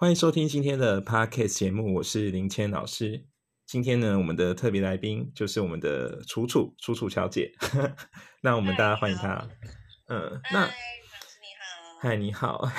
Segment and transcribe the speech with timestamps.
[0.00, 3.24] 欢迎收听今天的 Podcast 节目，我是林谦老师。
[3.66, 7.50] 今天呢，我们的特别来宾就是我们的楚楚楚楚小姐，
[8.40, 9.48] 那我们大家欢迎她。
[10.06, 11.98] 嗯，那嗨，老师你好。
[11.98, 12.70] 嗨，你好。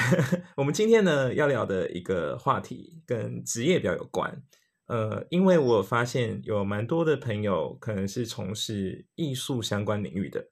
[0.55, 4.41] 我们今天呢要聊的一个话题跟职业比较有关。
[4.87, 10.49] 呃，因为我发现有蛮多的朋友可能是从事艺术相关领域的，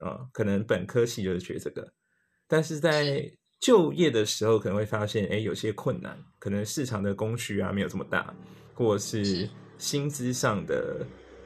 [0.00, 1.92] 呃，可能本科系就是学这个，
[2.48, 8.34] 但是在就业的时候可能会发现，哎，有些困难，可能市场的供需啊没有这么大，
[8.74, 11.04] 或者是薪资上的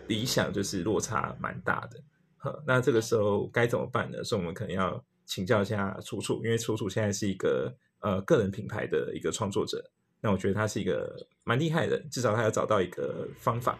[0.09, 2.01] 理想就是落差蛮大的。
[2.39, 4.23] 呵，那这个时候该怎么办呢？
[4.25, 9.83] 所以我们可能要请教一下楚楚，因为楚楚现在是一个呃个人品牌的一个创作者，
[10.21, 13.79] 那我觉得他是一个蛮厉害的人，至少他要找到一个方法。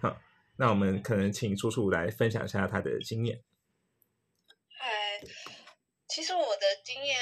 [0.00, 0.16] 好，
[0.56, 3.40] 那我们可能请楚楚来分享一下他的经验。
[4.78, 5.20] 嗨，
[6.10, 7.16] 其实我的经验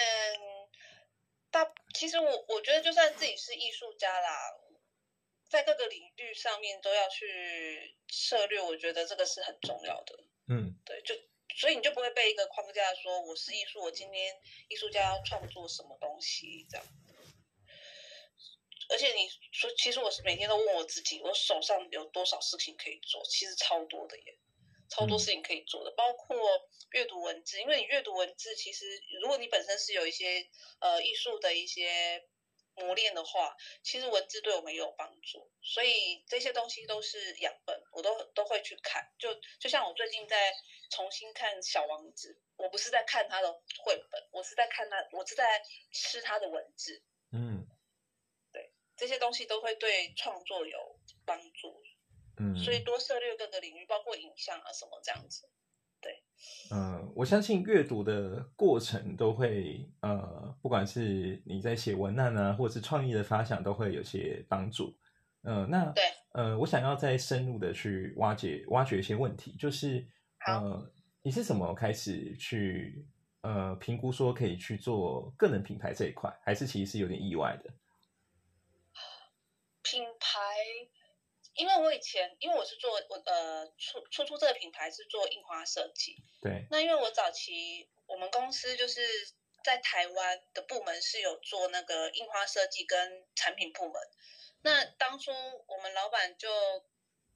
[1.51, 4.31] 大，其实我我觉得就算自己是艺术家啦，
[5.49, 10.25] 在各个领域上面都要去涉略，我觉得这个是很重要的。
[10.49, 11.15] 嗯对，就
[11.57, 14.35] 所以你就不会被一个框架说我是艺术，我今天
[14.69, 16.87] 艺术家要创作什么东西这样。
[18.91, 23.23] 而且你说，其实我是每天都问我自己，我手上有多少事情可以做？
[23.27, 24.39] 其实超多的耶，
[24.89, 26.37] 超多嗯事情可以做的，包括
[26.93, 27.61] 阅读文字。
[27.61, 28.85] 因为你阅读文字，其实
[29.21, 30.49] 如果你本身是有一些
[30.81, 32.27] 呃艺术的一些
[32.75, 35.51] 磨练的话，其实文字对我们也有帮助。
[35.63, 39.13] 所以这些东西都是养分，我都都会去看。
[39.19, 40.55] 就就像我最近在
[40.91, 43.53] 重新看《小王子》，我不是在看他的
[43.85, 47.03] 绘本，我是在看他，我是在吃他的文字。
[47.33, 47.67] 嗯
[48.53, 51.83] 对这些东西都会对创作有帮助，
[52.39, 55.49] 嗯，所以多涉猎各个领域，包括影像啊什么这样子。
[56.01, 56.23] 对
[56.71, 64.97] 嗯，我相信阅读的过程都会，呃，不管是你在写文案啊，或者是创意的发想，都会有些帮助。
[65.43, 70.07] 呃，那对，呃，我想要再深入的去挖掘挖掘一些问题，就是
[70.47, 70.93] 呃，
[71.23, 73.05] 你是怎么开始去
[73.41, 77.71] 呃评估说可以去做个人品牌这一块，还是其实是有点意外的？
[79.83, 80.39] 品牌，
[81.59, 89.01] 因为我以前因为我是做我呃出出出这个品牌是做印花设计，对，那因为我早期我们公司就是
[89.65, 94.01] 在台湾的部门是有做那个印花设计跟产品部门。
[94.63, 95.33] 那当初
[95.67, 96.49] 我们老板就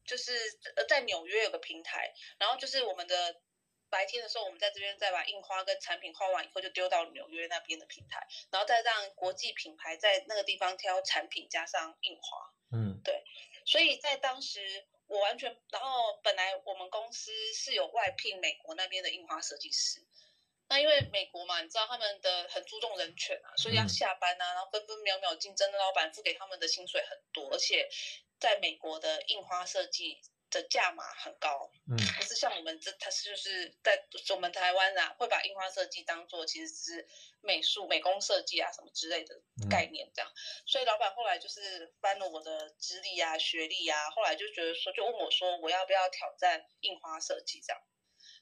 [0.05, 0.33] 就是
[0.77, 3.41] 呃在纽约有个平台，然后就是我们的
[3.91, 12.53] 白天的时候，我们在这边再把印花跟产品画完以后，就丢到纽约那边的平台，然后再让国际品牌在那个地方挑产品加上印花。
[12.73, 13.03] 嗯
[13.65, 20.01] 所以在当时我完全，然后本来我们公司是有外聘美国那边的印花设计师，
[20.69, 23.89] 那因为美国嘛，你知道他们的很注重人权啊，所以要嗯。
[23.89, 27.89] 下班啊，然后分分秒秒竞争的老板付给他们的薪水很多，而且
[28.39, 30.19] 在美国的印花设计
[30.53, 37.09] 的价码很高，嗯不是像我们这，它是就是在我们台湾啊，会把印花设计当做其实只是
[37.41, 40.31] 美术、美工设计啊什么之类的概念这样。
[40.67, 47.83] 所以老板后来就是翻了我的资历啊、学历啊，后来就觉得说，就问我说我要不要挑战印花设计这样。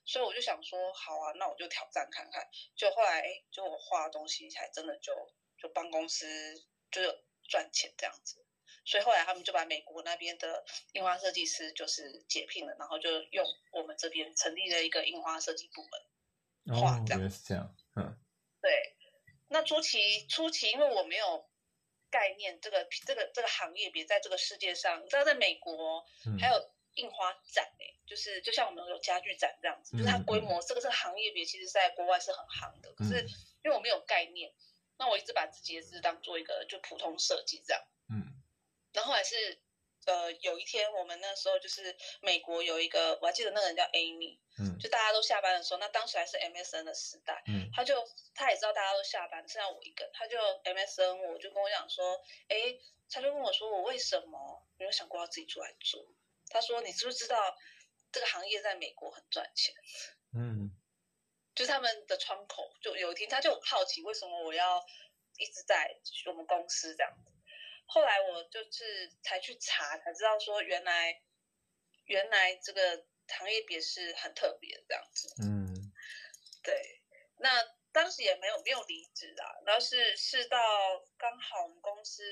[0.05, 2.49] 所以我就想说，好啊，那我就挑战看看。
[2.75, 5.13] 就后来，哎，就我画的东西才真的就
[5.57, 6.27] 就帮公司
[6.91, 8.45] 就是赚钱这样子。
[8.85, 16.81] 所以后来他们就把美国那边的印花设计师就是解聘了，然后就用我们这边成立了一个印花设计部门。
[16.81, 18.17] 画哦，这样原来是这样，嗯
[18.61, 18.97] 对，
[19.49, 21.49] 那初期初期因为我没有
[22.11, 33.29] 概念，这个这个这个行业别在这个世界上，你知道，在美国嗯，还有印花展诶、就是就像我们有家具展这样子，就是它嗯规模、这个这个行业别其实在国外是很行的，可是嗯
[33.65, 34.53] 因为我没有概念，
[34.99, 37.83] 那我一直把自己的字当做一个就普通设计这样。
[38.91, 39.59] 嗯然后还是
[40.07, 47.95] 呃，有一天我们那时候就是美国有一个，我还记得那个人叫 Amy，嗯就大家都下班的时候，那当时还是 MSN 的时代，嗯他就
[48.35, 52.19] 他也知道大家都下班，剩下我一个人，他就 MSN 我就跟我讲说，
[52.49, 52.57] 哎，
[53.11, 56.03] 他就问我说我为什么没有想过要自己出来做？
[56.49, 57.57] 他说你知不知道
[58.11, 59.75] 这个行业在美国很赚钱？
[60.35, 60.71] 嗯
[61.55, 64.85] 就是他们的窗口，就有一天他就很好奇为什么我要
[65.37, 65.95] 一直在
[66.27, 67.30] 我们公司这样子。
[67.93, 71.21] 后来我就是才去查，才知道说原来
[72.05, 75.35] 原来这个行业别是很特别的这样子。
[75.43, 75.93] 嗯
[76.63, 77.03] 对，
[77.39, 77.51] 那
[77.91, 80.57] 当时也没有没有离职啊，然后是是到
[81.19, 82.23] 刚好我们公司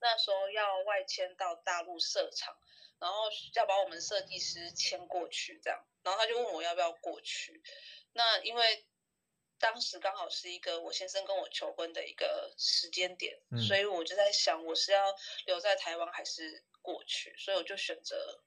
[0.00, 2.56] 那时候要外迁到大陆设厂，
[2.98, 7.62] 然后要把我们设计师迁过去这样，然后他就问我要不要过去。
[8.12, 8.86] 那因为
[9.58, 15.14] 当时刚好是一个我先生跟我求婚的一个时间点，嗯所以我就在想，我是要
[15.46, 17.34] 留在台湾还是过去？
[17.38, 18.44] 所以我就选择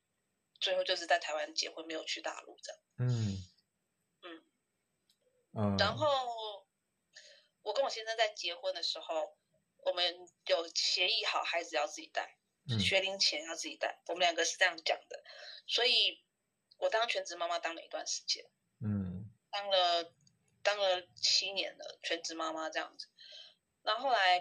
[0.60, 2.82] 最后就是在台湾结婚，没有去大陆这样。
[3.00, 3.44] 嗯
[4.22, 4.44] 嗯
[5.54, 6.68] 嗯，然后
[7.62, 9.36] 我跟我先生在结婚的时候，
[9.78, 12.38] 我们有协议好孩子要自己带，
[12.70, 15.24] 嗯学龄前要自己带，我们两个是这样讲的。
[15.66, 16.24] 所以
[16.78, 18.46] 我当全职妈妈当了一段时间。
[18.82, 20.14] 嗯当了
[20.70, 23.08] 当了七年了，全职妈妈这样子。
[23.82, 24.40] 然后后来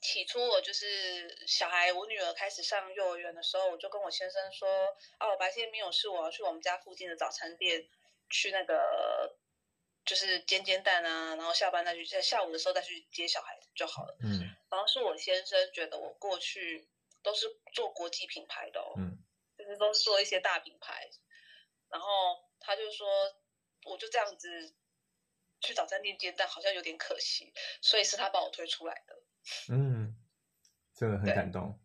[0.00, 7.86] 起初我就是小孩，我女儿开始上幼儿园的时候，我就跟我先生说，啊，我白天没有事，我要去我们家附近的早餐店
[8.30, 9.36] 去那个
[10.06, 14.16] 就是煎煎蛋啊，然后下班再去，在下午的时候再去接小孩就好了。
[14.24, 14.40] 嗯
[14.70, 16.88] 然后是我先生觉得我过去
[17.22, 19.18] 都是做国际品牌的哦，嗯
[19.58, 21.10] 就是都是做一些大品牌，
[21.90, 22.08] 然后
[22.58, 23.06] 他就说，
[23.84, 24.74] 我就这样子
[25.60, 29.16] 去早餐店煎蛋，好像有点可惜，所以是他帮我推出来的。
[29.68, 30.16] 嗯，
[30.94, 31.78] 真的很感动。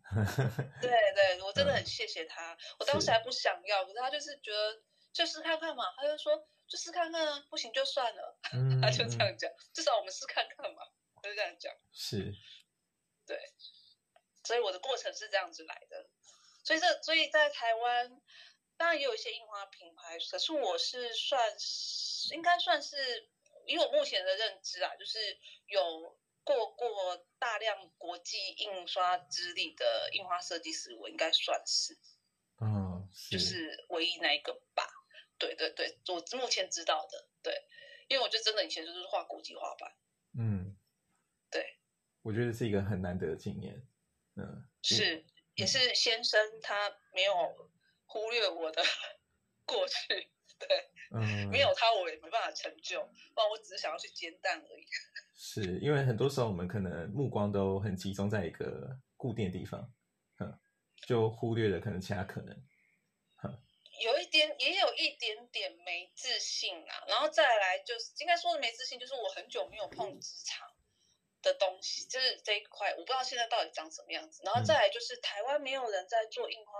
[0.80, 2.56] 对 对，我真的嗯很谢谢他。
[2.78, 4.82] 我当时是还不想要，可是他就是觉得
[5.12, 10.82] 就试看看嘛，他就说就试看看啊，不行就算了， 嗯，他就这嗯样讲，至少我们试看看嘛，
[11.22, 11.72] 他就这样讲。
[11.92, 12.34] 是，
[13.26, 13.38] 对
[14.44, 16.08] 所以我的过程是这样子来的。
[16.64, 18.20] 所以这所以在台湾，
[18.76, 23.28] 当然也有一些印花品牌，可是我是算是应该算是
[23.66, 25.18] 以我目前的认知啊，就是
[25.66, 31.98] 有过过大量国际印刷资历的印花设计师，我应该算是
[32.60, 34.88] 嗯，就是唯一那一个吧。
[35.38, 37.66] 对对对，我目前知道的，对，
[38.08, 39.94] 因为我就真的以前就是画国际画板，
[40.38, 40.74] 嗯，
[41.50, 41.76] 对，
[42.22, 43.86] 我觉得是一个很难得的经验。
[44.36, 45.24] 嗯，是，
[45.54, 47.34] 也是先生他没有
[48.06, 48.82] 忽略我的
[49.66, 53.00] 过去，对，嗯，没有他我也没办法成就，
[53.34, 54.86] 不然我只是想要去煎蛋而已。
[55.36, 59.92] 是因为很多时候我们可能目光都很集中在一个固定的地方，
[60.40, 60.58] 嗯，
[61.06, 62.56] 就忽略了可能其他可能。
[64.02, 70.68] 有一点，也有一点点没自信啊，然后再来就是应该说的没自信，就是我很久没有碰职场
[71.40, 74.42] 的东西，就是这一块，我不知道现在到底长什么样子。
[74.44, 76.72] 然后再来就是台湾没有人在做印花，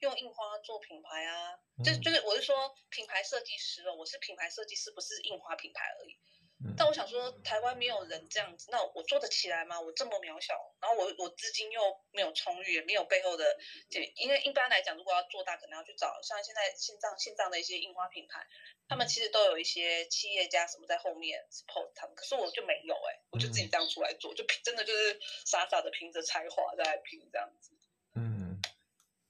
[0.00, 6.18] 用印花做品牌啊，就嗯就是我是说品牌设计师哦，我是品牌设计师，不是印花品牌而已。
[6.66, 9.78] 嗯但我想说，台湾没有人这样子，那我做得起来吗？
[9.78, 13.58] 我这么渺小，然后我我资金又没有充裕，也没有背后的，
[13.90, 18.46] 就因为一般来讲，如果要做大，可能要去找像现在线上线上的一些印花品牌，
[18.88, 27.73] 他们其实都有一些企业家什么在后面 support 他们，可是我就没有哎、我就自己这样出来做，就真的就是傻傻的凭着才华在拼这样子。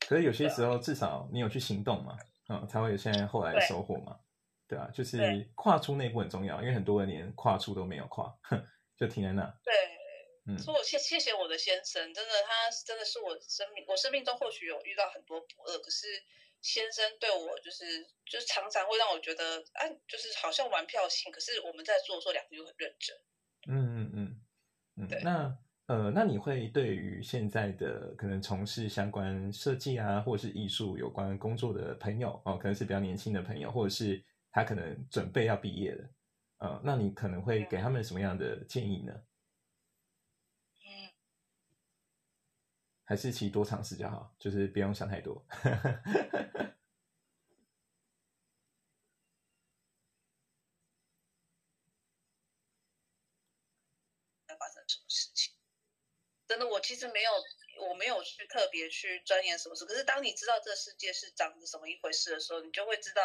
[0.04, 2.16] 嗯，可是有些时候至少你有去行动嘛，
[2.48, 4.18] 嗯，才会有现在后来的收获嘛，
[4.68, 5.18] 对啊、就是
[5.54, 8.66] 跨出那一步很重要，因为很多人连跨出都没有跨，哼，
[8.96, 9.42] 就停在那。
[9.62, 9.74] 对，
[10.46, 16.06] 嗯所以我谢谢谢我的先生，真的他真的是我生命我生命中或许有遇到很多不二，可是
[16.60, 23.16] 先生对我就是就是常常会让我觉得啊，就是好像玩票性，可是我们在做的时候两个又很认真。
[23.66, 24.40] 嗯嗯嗯
[24.96, 25.56] 嗯对，那
[25.88, 36.08] 呃，那你会对于现在的可能从事相关设计啊，或者是艺术有关工作的朋友哦，可能是比较年轻的朋友，或者是他可能准备要毕业了，
[36.58, 39.12] 呃，那你可能会给他们什么样的建议呢？
[40.82, 41.10] 嗯，
[43.06, 45.44] 还是其实多尝试就好，就是不用想太多。
[54.48, 55.52] 在发生什么事情？
[56.54, 57.32] 真的，我其实没有，
[57.88, 59.84] 我没有去特别去钻研什么事。
[59.84, 63.20] 可是当你知道这世界是长着什么一回事的时候，你就会知道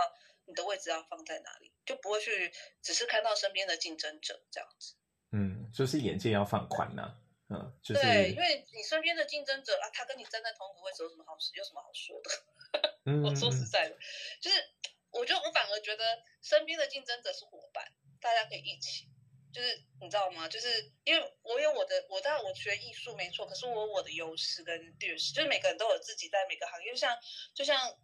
[0.46, 4.96] 你的位置要放在哪里，就不会去只是看到身边的竞争者这样子。
[5.32, 7.16] 嗯，就是眼界要放宽呐、
[7.50, 12.32] 嗯，就是对，因为你身边的竞争者啊，他跟你站在同一个位置有什么好有什么好说的？
[13.06, 13.96] 嗯，我说实嗯在的，
[14.42, 14.58] 就是
[15.12, 19.06] 我觉得我反而觉得身边的竞争者是伙伴，大家可以一起。
[19.54, 20.48] 就是你知道吗？
[20.48, 27.18] 就是因为我有我的，我当然我学艺术没错，可是我有我的优势跟劣势，就是每个人都有自己在每个行业，就像
[27.54, 27.98] 就像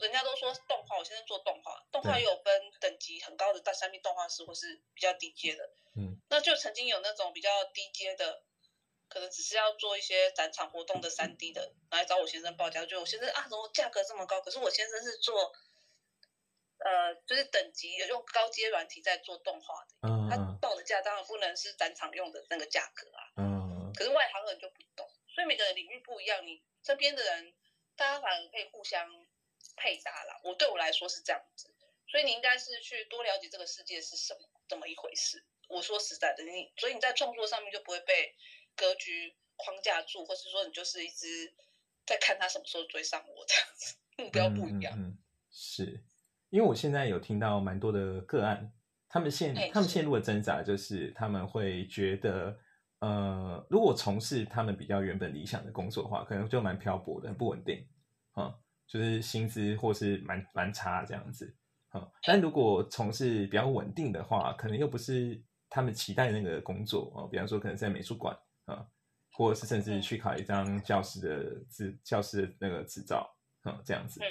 [0.00, 5.70] 人家都说动画，我现在做动画，动画有分等级很高的大三 D 动画师，或是比较低阶的。
[5.96, 8.42] 嗯，那就曾经有那种比较低阶的，
[9.08, 14.40] 可能只是要做一些展场活动的三 D 的，来找我先生报价，就我先生啊，怎么价格这么高？
[14.40, 15.52] 可是我先生是做，
[16.84, 23.22] 呃，就是等级用高阶软体在做动画的，他报的价当然不能是展场用的那个价格啊。
[23.36, 23.62] 嗯
[23.94, 27.52] 可是外行人就不懂，所以每个人领域不一样，你身边的人，
[27.94, 29.06] 大家反而可以互相
[29.76, 30.40] 配搭啦。
[30.42, 31.70] 我对我来说是这样子，
[32.08, 35.44] 所以你应该是去多了解这个世界是什么这么一回事。
[35.68, 38.34] 我说实在的，你所以你在创作上面就不会被
[38.74, 41.52] 格局框架住，或是说你就是一直
[42.06, 44.94] 在看他什么时候追上我这样子，目标不一样。
[44.96, 45.18] 嗯嗯嗯
[45.50, 46.02] 是
[46.52, 48.70] 因为我现在有听到蛮多的个案，
[49.08, 52.54] 他们陷他们陷入的挣扎就是他们会觉得，
[52.98, 57.82] 呃，如果从事他们比较原本理想的工作的话，可能就蛮漂泊的，很不稳定，
[58.32, 58.54] 啊、
[58.86, 61.56] 就是薪资或是蛮蛮差这样子，
[61.88, 68.86] 啊、但如果从事比较稳定的话，可能又不是他们期待的那个工作啊、比方说可能在美术馆啊、
[69.32, 73.26] 或者是甚至去考一张教师的执教师的那个执照，
[73.62, 74.20] 啊、这样子。
[74.20, 74.28] 嗯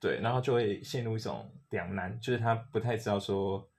[0.00, 3.70] 对，然后就会陷入一种两难，就是他不太知道说，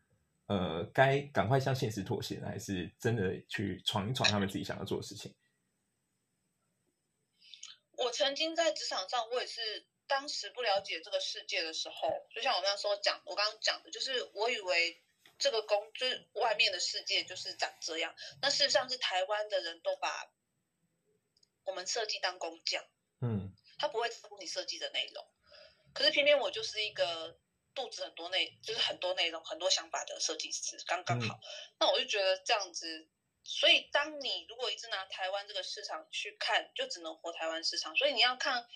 [0.46, 5.34] 呃，该赶快向现实妥协呢，还是真的去闯一闯他们自己想要做的事情。
[7.94, 15.02] 我曾经在职场上，我也是当时不了解这个世界的时候，就像我那时候讲，我刚刚讲的，就是我以为
[15.40, 20.30] 这个工就是外面的世界就是长这样，那事实上是台湾的人都把
[21.66, 22.84] 我们设计当工匠，
[23.22, 25.26] 嗯他不会在乎你设计的内容。
[25.94, 27.38] 可是偏偏我就是一个
[27.74, 31.40] 肚子很多内，就是很多内容、很多想法的设计师，刚刚好。
[31.80, 33.08] 那我就觉得这样子，
[33.44, 37.96] 所以当你如果一直拿台湾这个市场去看，就只能活台湾市场。
[37.96, 38.68] 所以你要看，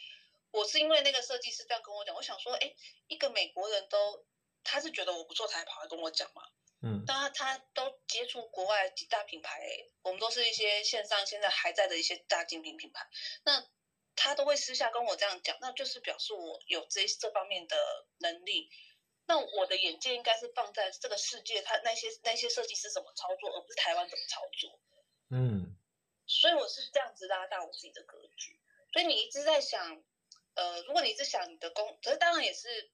[0.52, 2.74] 我是因为那个设计师这样跟我讲，我想说，哎，
[3.08, 4.26] 一个美国人都
[4.64, 6.44] 他是觉得我不做才跑来跟我讲嘛。
[6.82, 13.08] 嗯那他他都接触国外几大品牌、欸，我们都是一些线上现在还在的一些大精品品牌，
[13.44, 13.66] 那
[14.16, 17.78] 他都会私下跟我这样讲，那就是表示我有这这方面的
[18.20, 18.70] 能力。
[19.28, 24.80] 那我的眼界应该是放在这个世界，他那些那些设计师怎么操作，而不是台湾怎么操作。
[25.32, 25.76] 嗯
[26.28, 28.60] 所以我是这样子拉大我自己的格局。
[28.94, 30.04] 所以你一直在想，
[30.54, 32.92] 呃，如果你一直想你的工，可是当然也是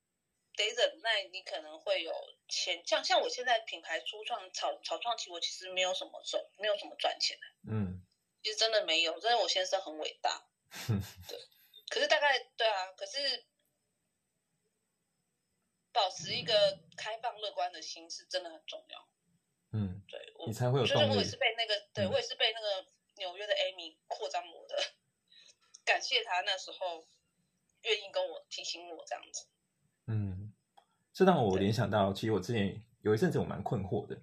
[0.55, 2.13] 得忍耐，你可能会有
[2.47, 2.85] 钱。
[2.87, 8.01] 像像我现在品牌初创草草创期，我其实没有什么赚，没有什么赚钱的，嗯
[8.41, 9.19] 其实真的没有。
[9.19, 10.45] 真的，我先生很伟大，
[11.27, 11.37] 对。
[11.91, 13.17] 可是大概对啊，可是
[15.91, 19.07] 保持一个开放乐观的心是真的很重要。
[19.73, 21.35] 嗯，对我你才会有就是我也是。
[21.35, 22.87] 被那个，对、嗯我也是被那个
[23.17, 24.75] 纽约的 Amy 扩张我的，
[25.83, 27.05] 感谢他那时候
[27.83, 29.47] 愿意跟我提醒我这样子。
[30.07, 30.53] 嗯，
[31.11, 34.21] 这让我联想到，其实我之前有一阵子我蛮困惑的，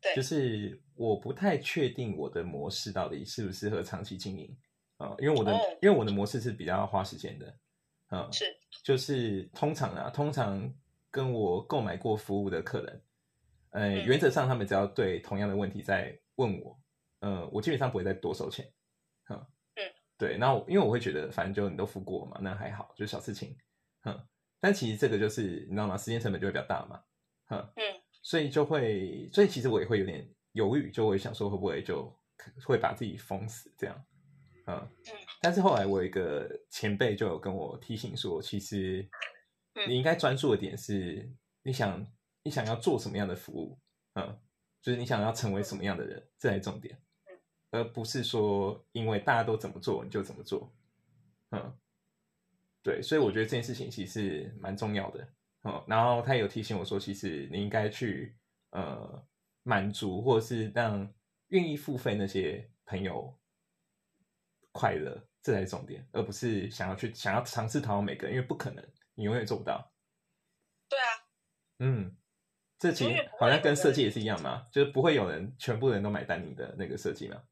[0.00, 4.56] 对，就是我不太确定我的模式到底适不适合长期经营
[5.04, 5.58] 啊、因为我的、哦。
[5.82, 7.58] 因为我的模式是比较花时间的，
[8.08, 8.44] 啊、是。
[8.84, 10.72] 就是通常啊，通常
[11.10, 13.02] 跟我购买过服务的客人，
[13.70, 14.04] 呃，嗯。
[14.04, 16.78] 原则上他们只要对同样的问题在问我，
[17.20, 18.70] 呃，我基本上不会再多收钱，
[19.28, 19.82] 嗯嗯，
[20.18, 23.56] 对，那我因为我会觉得反正就你都付过嘛，那还好，就是小事情，
[24.04, 24.18] 嗯，
[24.60, 25.96] 但其实这个就是你知道吗？
[25.96, 27.02] 时间成本就会比较大嘛，
[27.48, 28.00] 嗯，嗯。
[28.22, 32.14] 所以就会，所以其实我也会有点犹豫，就会想说会不会就
[32.66, 34.04] 会把自己封死这样，
[34.70, 34.88] 嗯。
[35.08, 39.08] 嗯，但是后来我有一个前辈就有跟我提醒说，其实
[39.74, 39.88] 嗯。
[39.88, 41.30] 你应该专注的点是，
[41.62, 42.06] 你想
[42.42, 43.78] 你想要做什么样的服务，
[44.14, 44.38] 嗯，
[44.82, 46.98] 就是你想要成为什么样的人，这才是重点，
[47.70, 50.72] 而不是说因为大家都怎么做你就怎么做，
[51.50, 51.72] 嗯，
[52.82, 55.28] 对，所以我觉得这件事情其实蛮重要的，
[55.64, 58.36] 嗯，然后他有提醒我说，其实你应该去
[58.70, 59.24] 呃
[59.62, 61.08] 满足或者是让
[61.48, 63.32] 愿意付费那些朋友
[64.80, 68.82] 快乐，这才是重点，而不是想要去想要尝试讨好每个人，因为不可能，
[69.14, 69.92] 你永远做不到。
[70.88, 71.28] 对啊，
[71.80, 72.16] 嗯，
[72.78, 77.44] 这其实好像跟设计也是一样嘛，就是不会有人全部人都买单你的那个设计嘛。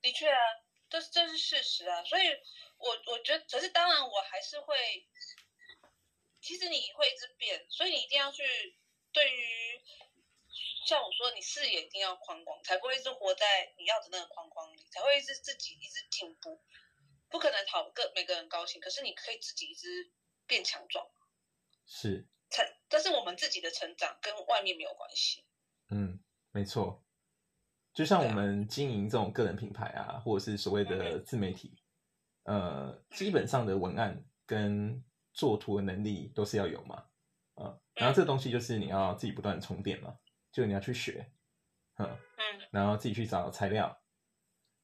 [0.00, 0.38] 的确啊，
[0.90, 2.02] 这是这是事实啊。
[2.02, 2.22] 所以
[2.78, 4.74] 我我觉得，可是当然我还是会，
[6.40, 8.42] 其实你会一直变，所以你一定要去
[9.12, 9.80] 对于。
[10.86, 16.60] 像我说，你视野一定要宽广，才不会一直活在你要的那个框框里，才会一直自己一直进步。
[17.28, 20.12] 不可能讨个每个人高兴，可是你可以自己一直
[20.46, 21.06] 变强壮。
[21.86, 25.44] 是，成，但是我们自己的成长，跟外面没有关系。
[25.88, 26.20] 嗯，
[26.50, 27.02] 没错。
[27.94, 31.82] 就像我们经营这种个人品牌啊，或者是所谓的自媒体，
[32.44, 37.06] 呃，基本上的文案跟做图的能力都是要有嘛，
[37.54, 40.18] 啊、然后这个东西就是你要自己不断充电嘛，
[40.52, 41.26] 就你要去学，
[41.96, 43.98] 嗯，嗯然后自己去找材料，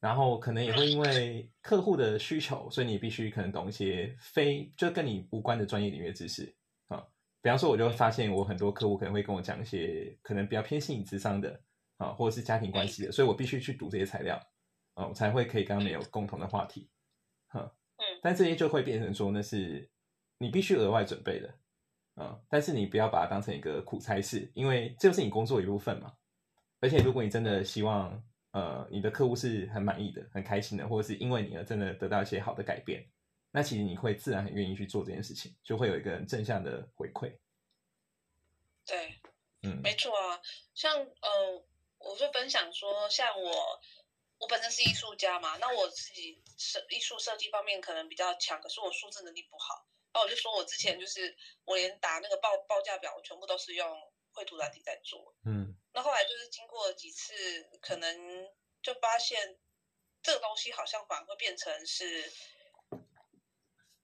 [0.01, 6.57] 然后可能也会因为客户的需求，所以你必须可能懂一些非就跟你无关的专业领域知识
[6.89, 7.07] 啊。
[7.43, 11.61] 比方说，我就会发现我很多客户可能会跟我讲一些可能比较偏心理智商的
[11.99, 14.41] 啊，或者是家庭关系的，所以我必须去读这些材料
[14.95, 16.89] 啊，我才会可以跟他们有共同的话题。
[17.49, 17.61] 哈，
[17.97, 19.91] 嗯但这些就会变成说那是
[20.39, 21.55] 你必须额外准备的
[22.21, 26.13] 嗯，但是你不要把它当成一个苦差事，因为这就是你工作一部分嘛。
[26.81, 28.23] 而且如果你真的希望，
[28.53, 33.09] 呃，你的客户是很满意的、很开心的，或者是因为你而真的得到一些好的改变，
[33.51, 37.33] 那其实你会自然很愿意去做这件事情，就会有一个正向的回馈。
[38.85, 39.15] 对，
[39.63, 40.41] 嗯，没错啊，
[40.75, 41.65] 像呃，
[41.99, 43.81] 我就分享说，像我，
[44.39, 49.87] 我本身是艺术家嘛，那我自己设艺术设计方面可能比较强，可是我数字能力不好。
[50.19, 55.33] 那我就说我之前就是我连打那个报报价表，我全部都是用绘图软体在做。
[55.47, 58.49] 嗯，那后来就是经过几次，可能
[58.83, 59.57] 就发现
[60.21, 62.33] 这个东西好像反而会变成是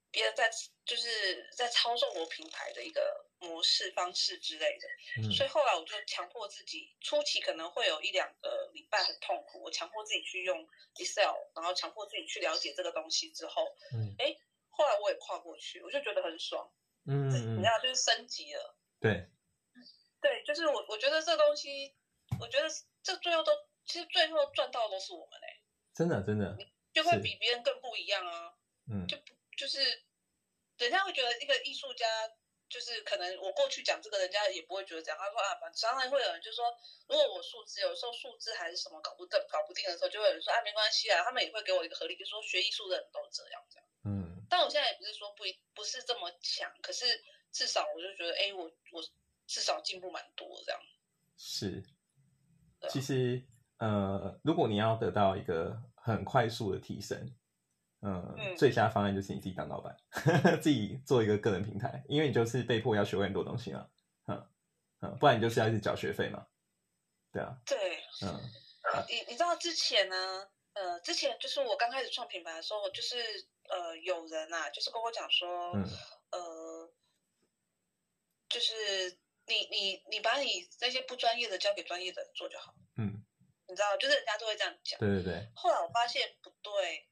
[0.09, 0.49] 别人在
[0.85, 4.87] 就是在操纵我品牌的一个模式方式之类的。
[5.21, 14.37] 嗯所以后来我就强迫自己，初期可能会有一两个礼拜很痛苦，我强迫自己去用 Excel，然后强迫自己去了解这个东西之后，嗯哎，
[14.75, 16.71] 后来我也跨过去，我就觉得很爽，
[17.05, 18.77] 嗯嗯你知道，就是升级了。
[18.99, 19.29] 对，
[20.21, 21.95] 对，就是我我觉得这东西，
[22.39, 22.67] 我觉得
[23.01, 23.51] 这最后都
[23.85, 25.61] 其实最后赚到的都是我们嘞、
[25.93, 26.57] 真的真的，
[26.93, 28.53] 就会比别人更不一样啊。
[28.91, 29.79] 嗯就不就是
[30.77, 32.05] 人家会觉得一个艺术家，
[32.69, 35.17] 就是可能我过去讲这个，人家也不会觉得这样。
[35.17, 36.65] 他说啊，反常常会有人就说，
[37.07, 43.84] 如果我数字有时候数字还是什么搞不定搞不定的时候，就会有人说啊，没关系啊，他们也会给我一个合理，就说学艺术的人都这样这样。
[44.55, 45.43] 嗯但我现在也不是说不
[45.73, 47.05] 不是这么强，可是
[47.51, 49.03] 至少我就觉得，哎，我我
[49.45, 50.81] 至少进步蛮多这样。
[51.37, 51.83] 是。
[52.79, 53.43] 啊其实
[53.79, 57.35] 呃，如果你要得到一个很快速的提升，
[58.01, 59.97] 嗯，嗯最佳方案就是你自己当老板，
[60.61, 63.89] 自己做一个个人平台，因为你就是被迫要学会很多东西嘛，
[64.27, 64.47] 嗯
[65.01, 66.47] 嗯，不然你就是要一直缴学费嘛，
[67.33, 68.39] 对啊，对，嗯
[69.09, 73.17] 你你知道之前呢，呃，之前就是我刚开始创品牌的时候，就是
[73.69, 75.83] 呃，有人啊，就是跟我讲说，嗯
[76.31, 76.93] 呃，
[78.49, 79.17] 就是
[79.47, 83.23] 你你你把你那些不专业的交给专业的人做就好，嗯，
[83.67, 84.99] 你知道，就是人家都会这样讲。
[84.99, 87.07] 对对对，后来我发现不对，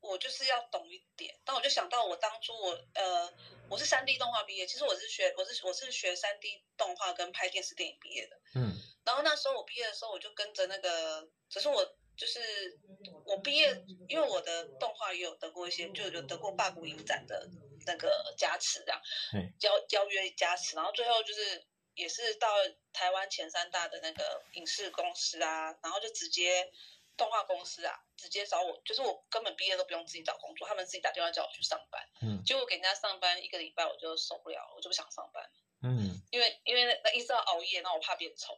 [0.00, 1.38] 我就是要懂一点。
[1.44, 3.32] 但我就想到我当初我呃，
[3.68, 8.40] 我是三 D 动画毕业，其实我是学我是我是学三 D 动画跟拍电视电影毕业的。
[8.54, 8.72] 嗯
[9.06, 12.40] 然后那时候我毕业的时候，我就跟着那个，只是我就是
[13.24, 17.48] 我毕业，因为我的动画也有得过一些，就有得过霸谷影展的
[17.86, 19.00] 那个加持，这样
[19.60, 22.48] 邀邀约加持，然后最后就是也是到
[22.92, 26.72] 台湾前三大的那个影视公司啊，然后就直接
[27.16, 32.42] 动画公司啊，直接找我，就是我根本毕业都不用自己找工作，他们自己打电话叫我去上班，嗯。
[32.44, 35.50] 结果给人家上班一个礼拜我就受不了了，我就不想上班，
[35.82, 36.20] 嗯。
[36.30, 38.54] 因为因为那那一直要熬夜，那我怕变丑。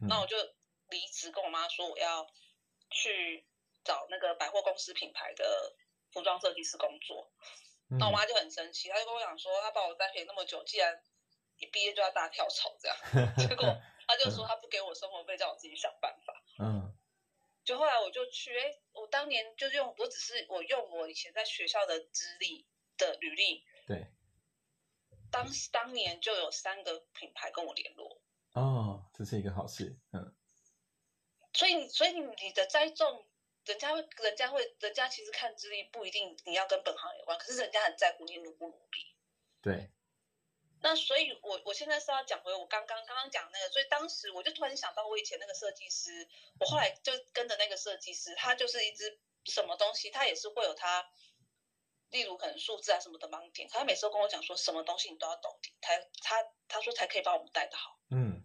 [0.00, 0.08] 嗯。
[0.08, 0.36] 那我就
[0.88, 2.26] 离职，跟我妈说我要
[2.90, 3.46] 去
[3.84, 5.76] 找那个百货公司品牌的
[6.10, 7.30] 服装设计师工作。
[7.90, 11.02] 嗯那我妈就很生气，她就跟我讲说，她把我栽培那么久，既然
[11.56, 12.96] 一毕业就要大跳槽这样，
[13.38, 13.64] 结果
[14.06, 16.34] 她就说她不给我生活费，叫我自己想办法。
[16.58, 16.94] 嗯
[17.64, 24.06] 就后来我就去，哎，我当年就用，我只是我用我以前在学校的资历的履历，对，
[25.30, 28.22] 当当年就有三个品牌跟我联络。
[28.54, 30.34] 哦，这是一个好事，嗯
[31.52, 33.26] 所以你，所以你你的栽种，
[33.64, 39.14] 人家会，人家会，人家其实看资历不一定你要跟本行有关，可是人家很在乎你努不努力。
[39.60, 39.90] 对，
[40.80, 46.28] 那所以我，我现在是要讲回我刚刚刚刚讲那个，所以当时我就突然想到，我以前那个设计师，
[46.60, 51.10] 我后来就跟着那个设计师，他就是一只什么东西，他也是会有他，
[52.10, 57.98] 例如可能数字啊什么的盲点，他每次都跟我讲说，什么东西你都要懂，才他他说才可以把我们带的好。
[58.10, 58.37] 嗯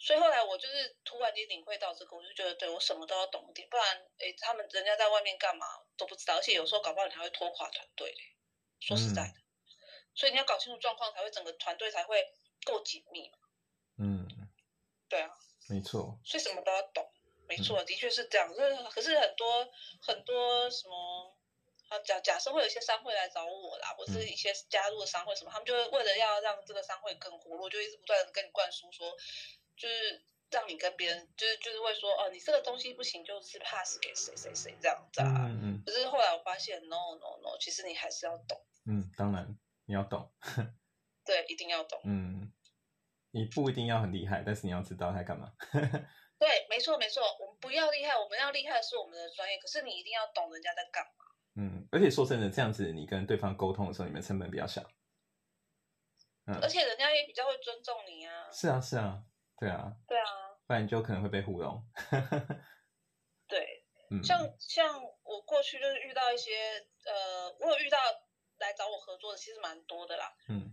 [0.00, 5.66] 所以后来我就是突然间领会到这个，我就觉得对我什么都要懂一点，不然诶，他们人家在外面干嘛
[5.98, 8.18] 都不知道，而且有时候搞不好你还会拖垮团队嘞。
[8.80, 9.34] 说实在的，
[10.14, 12.26] 所以你要搞清楚状况，才会整个团队才会
[12.64, 13.38] 够紧密嘛。
[13.98, 14.26] 嗯，
[15.06, 15.30] 对啊，
[15.68, 17.06] 没错，所以什么都要懂，
[17.46, 18.48] 没错，的确是这样。
[18.48, 19.68] 可是可是很多
[20.00, 21.36] 很多什么。
[21.90, 29.12] 啊，假假设会有一些商会来找我啦，或是一些加入的商会什么，他们就会为了要让这个商会更活络，就一直不断的跟你灌输说，
[29.80, 35.46] 就是让你跟别人，就是就是会说，哦，你这个东西不行，就是 pass 给谁谁谁这样子啊。
[35.48, 40.30] 嗯嗯可是后来我发现，no no no，其实你还是要懂，嗯，当然你要懂，
[41.24, 41.98] 对，一定要懂。
[42.04, 42.52] 嗯，
[43.30, 45.54] 你不一定要很厉害，但是你要知道他在干嘛，
[46.38, 51.24] 对，没错没错，我们不要厉害，我们要厉害的是我们的专业，可是你一定要懂人家在干嘛。
[51.56, 54.82] 嗯，而且说真的，这样子你跟对方沟通的时候，你们成本比较小，
[56.46, 58.50] 嗯而，且人家也比较会尊重你啊。
[58.52, 59.22] 是啊是啊，
[59.60, 60.24] 对啊，对啊，
[60.66, 61.84] 不然你就可能会被糊弄，
[63.46, 66.52] 对，嗯，像像我过去就是遇到一些
[67.04, 67.98] 呃，我有遇到
[68.58, 70.34] 来找我合作的，其实蛮多的啦。
[70.48, 70.72] 嗯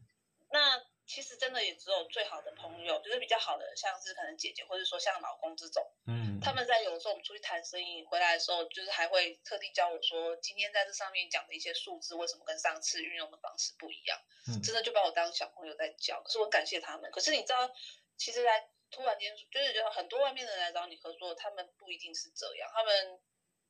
[0.50, 14.18] 那其实真的也只有最好的朋友，就是比较好的，像是可能姐姐，或者说像老公这种，嗯，他们在有的时候我们出去谈生意回来的时候，就是还会特地教我说，今天在这上面讲的一些数字，为什么跟上次运用的方式不一样？
[14.48, 16.22] 嗯真的就把我当小朋友在教。
[16.24, 17.12] 可是我感谢他们。
[17.12, 17.70] 可是你知道，
[18.18, 23.20] 其实来突然间就是有很多外面的人来找你合作，他们不一定是这样，他们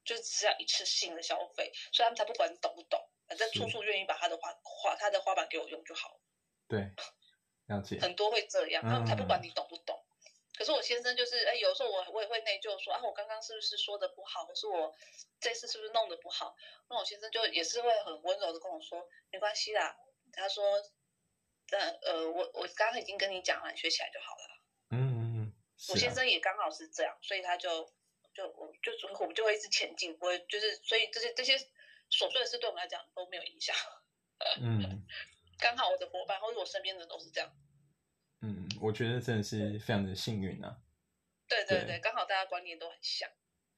[0.06, 6.20] 就只是要一次性的消费，所以他们才不管你懂不懂，反正处处愿意把他的花花他的花板给我用就好了。
[6.68, 6.80] 对，
[7.68, 10.04] 了解，很多会这样，他们才不管嗯你懂不懂。
[10.58, 14.92] 可是我先生就是，哎，有时候我我也会内疚说啊，我刚刚是不是说的不好，可是我
[15.40, 16.56] 这次是不是弄得不好？
[16.90, 19.96] 那我先生就也是会很温柔的跟我说，没关系啦。
[20.34, 20.82] 他说，
[21.70, 24.57] 但呃，我我刚刚已经跟你讲了，你学起来就好了。
[25.90, 27.70] 我啊先生也刚好是这样，所以他就
[28.34, 31.58] 就我就我们就会一直前进，不会就是所以这些这些
[32.10, 33.76] 琐碎的事对我们来讲都没有影响。
[34.62, 35.06] 嗯
[35.60, 37.52] 刚好我的伙伴或者我身边的人都是这样。
[38.42, 40.78] 嗯，我觉得真的是非常的幸运啊。
[41.48, 43.28] 对对对对，刚好大家观念都很像。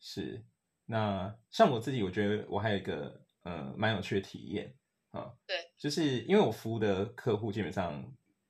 [0.02, 0.44] 是，
[0.86, 4.76] 那像我自己，我觉得我还有一个呃蛮有趣的体验
[5.12, 8.04] 啊，对，就是因为我服务的客户基本上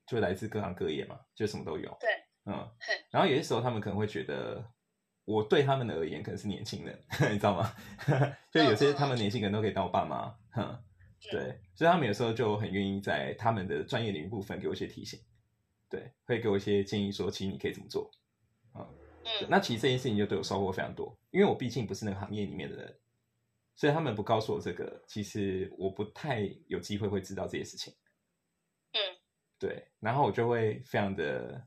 [0.08, 2.10] 就来自各行各业嘛，就什么都有，对，
[2.50, 2.70] 嗯，
[3.12, 4.64] 然后有些时候他们可能会觉得
[5.26, 7.00] 我对他们的而言可能是年轻人，
[7.32, 7.72] 你知道吗？
[8.52, 10.84] 就有些他们年轻人都可以当我爸妈，哼，
[11.32, 15.20] 对，所以他们有时候就很愿意在他们的专业领域部分给我一些提醒，
[15.90, 18.10] 对，会给我一些建议说，其实你可以怎么做。
[19.22, 23.00] 对嗯，那其实这件事情就对我收获非常多，因为我毕竟不是那个行业里面的人，
[23.76, 27.94] 所以他们不告诉我这个，其实我不太有机会会知道这些事情。
[28.94, 28.98] 嗯，
[29.60, 31.64] 对，然后我就会非常的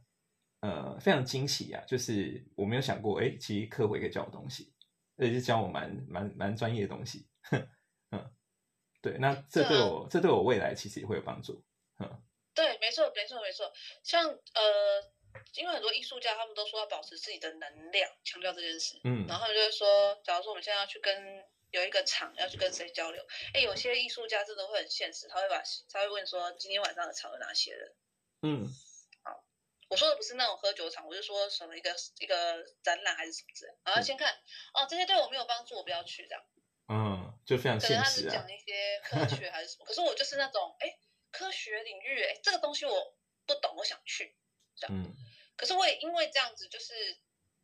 [0.62, 4.72] 呃非常惊喜啊，就是我没有想过，哎，其实客户也可以教我东西，
[5.18, 7.28] 而且是教我蛮蛮蛮专业的东西。
[8.10, 8.32] 嗯，
[9.02, 11.62] 对，那这对我这对我未来其实也会有帮助。
[12.54, 13.72] 对，没错，没错，没错。
[14.04, 15.02] 像呃，
[15.54, 19.00] 因为很多艺术家他们都说要保持自己的能量，强调这件事。
[19.04, 27.92] 嗯然后他们就会说，假如说我们现在要去跟有一个场要去跟谁交流，哎，有些艺术家真的会很现实，他会把他会问说今天晚上的场有哪些人。
[28.42, 28.68] 嗯
[29.92, 33.78] 我说的不是那种喝酒场，我是说什么一个一个展览还是什么之类的。
[33.84, 34.32] 然后先看
[34.72, 36.42] 哦，这些对我没有帮助，我不要去这样。
[36.88, 38.50] 嗯，就非常可能他是讲。
[38.50, 40.96] 一些科学还是什么， 可是我就是那种哎，
[41.30, 44.34] 科学领域哎，这个东西我不懂，我想去。
[44.88, 45.14] 嗯
[45.56, 46.94] 可是我也因为这样子，就是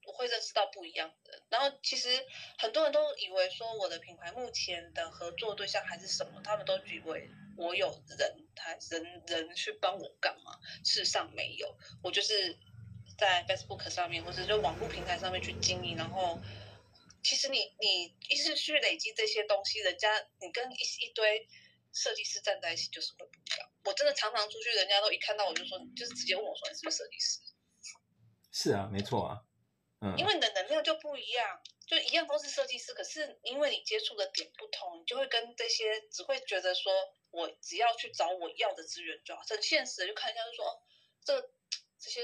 [0.04, 1.42] 我会认识到不一样的人。
[1.48, 2.26] 然后其实
[2.58, 10.58] 很多人都以为说我的品牌目前的合作对象还是什么，他们都以为我有人他人人去帮我干嘛？
[10.82, 12.56] 事实上没有，我就是
[13.18, 16.40] 在 Facebook 上面或者就网络平台上面去经营，然后。
[17.20, 20.08] 其实你你一直去累积这些东西，人家
[20.40, 21.46] 你跟一一堆
[21.92, 23.68] 设计师站在一起就是会不一样。
[23.84, 27.40] 我真的常常出去，人家都一看到我就说，就是直接问我说你是不是设计师？
[28.52, 29.42] 是啊，没错啊。
[30.00, 36.92] 嗯，因为你的能量就不一样，就一样都是设计师，可是因为你接触的点不同，你就会跟这些只会觉得说
[37.30, 40.82] 我只要去找我要的资源就好，很现实的就看一下就说哦
[41.24, 41.40] 这
[41.98, 42.20] 这些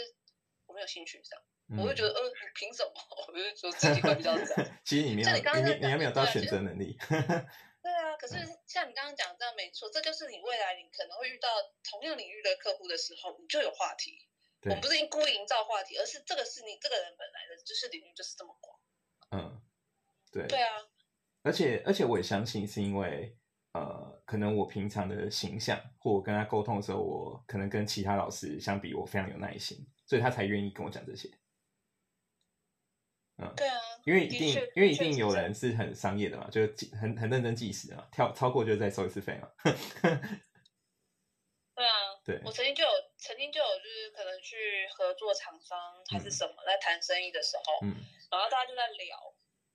[0.66, 2.92] 我没有兴趣这样，嗯我就觉得呃你凭什么？
[3.28, 4.78] 我就说自己会比较这样。
[4.84, 6.96] 其实你没有，像你刚刚你还没有到选择能力。
[7.84, 8.34] 对啊，可是
[8.66, 11.48] 像你刚刚讲的这样没错，这就是你未来你可能会遇到
[11.90, 14.26] 同样领域的客户的时候，你就有话题。
[14.62, 18.80] 我们不是故意营造话题，而是这个是你这个人本来的知识领域就是这么广。
[19.32, 19.62] 嗯，
[20.32, 20.46] 对。
[20.46, 20.88] 对啊，
[21.42, 23.36] 而且而且我也相信是因为
[23.74, 31.28] 呃，可能我平常的形象或我跟他沟通的时候，我可能跟其他老师相比，我非常有耐心，所以他才愿意跟我讲这些。
[33.36, 39.50] 嗯，对啊，因为一定因为一定有人是很商业的嘛，就计很很认真计时嘛，跳超过就再收一次费嘛。
[41.74, 45.76] 对啊，对，我曾经就有曾经就有就是可能去合作厂商
[46.12, 47.96] 还是什么、在谈生意的时候，嗯
[48.30, 49.18] 然后大家就在聊，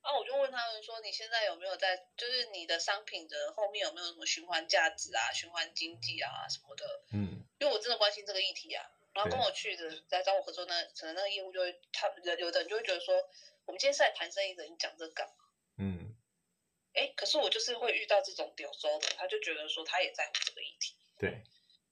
[0.02, 7.02] 然后我就问他们说，你现在有没有在就是你的商品的后面有没有什么循环价值啊、循环经济啊什么的？
[7.12, 8.84] 嗯因为我真的关心这个议题啊。
[9.12, 13.12] 然后跟我去的来找我合作那可能那个业务就会，他有有的人就会觉得说，
[13.66, 15.34] 我们今天是在谈生意的，你讲这干嘛？
[15.78, 16.14] 嗯，
[16.94, 20.94] 哎，可是我就是会遇到这种屌州的，他就觉得说他也在乎这个议题。
[21.18, 21.42] 对，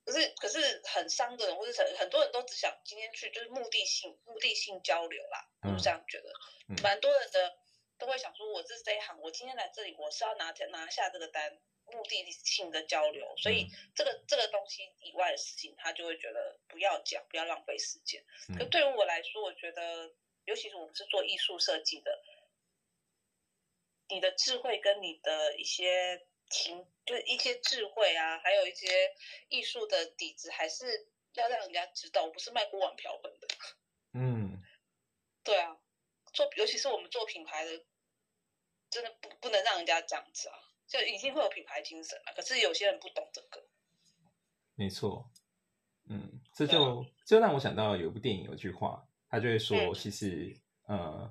[0.05, 6.31] 可是可是很伤的人，或者很很多人都只想今天去就是目的性目的性交流啦，我是这样觉得。
[6.69, 7.59] 嗯蛮多人的
[7.99, 13.71] 都会想说，我这是这一行，我今天来这里，我是要拿拿下这个单，目的性的交流，所以嗯。
[13.95, 18.25] 这个这个东西以外的事情，他就会觉得不要讲，不要浪费时间。
[18.57, 18.71] 可嗯。
[18.71, 22.23] 对于我来说，我觉得，尤其是我们是做艺术设计的，
[24.09, 29.15] 你的智慧跟你的一些情，就是一些智慧啊，还有一些
[29.49, 33.49] 艺术的底子，还是要让人家知道，我不是卖锅碗瓢盆的。
[34.15, 34.63] 嗯，
[35.43, 35.77] 对啊，
[36.33, 37.71] 做尤其是我们做品牌的，
[38.91, 40.55] 真的不不能让人家这样子啊，
[40.87, 42.33] 就已经会有品牌精神了。
[42.35, 43.69] 可是有些人不懂这个。
[44.75, 45.31] 没错。
[46.11, 51.31] 嗯，这就就让我想到有一部电影有句话，他就会说，其实呃，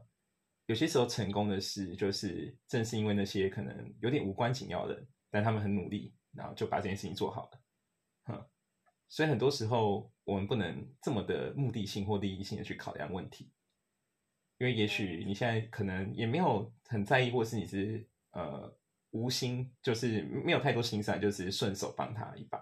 [0.67, 7.59] 有些时候成功的事，就是正是因为那些可能有点无关紧要的人，但他们很努力，然后就把这件事情做好了。
[8.25, 8.49] 哼，
[9.09, 13.51] 所以很多时候我们不能这么的目的性或利益性的去考量问题，
[14.57, 18.75] 因为也许你现在可能也没有很在意，或是你是呃
[19.11, 22.61] 无心，就是没有太多心思，就是顺手帮他一把。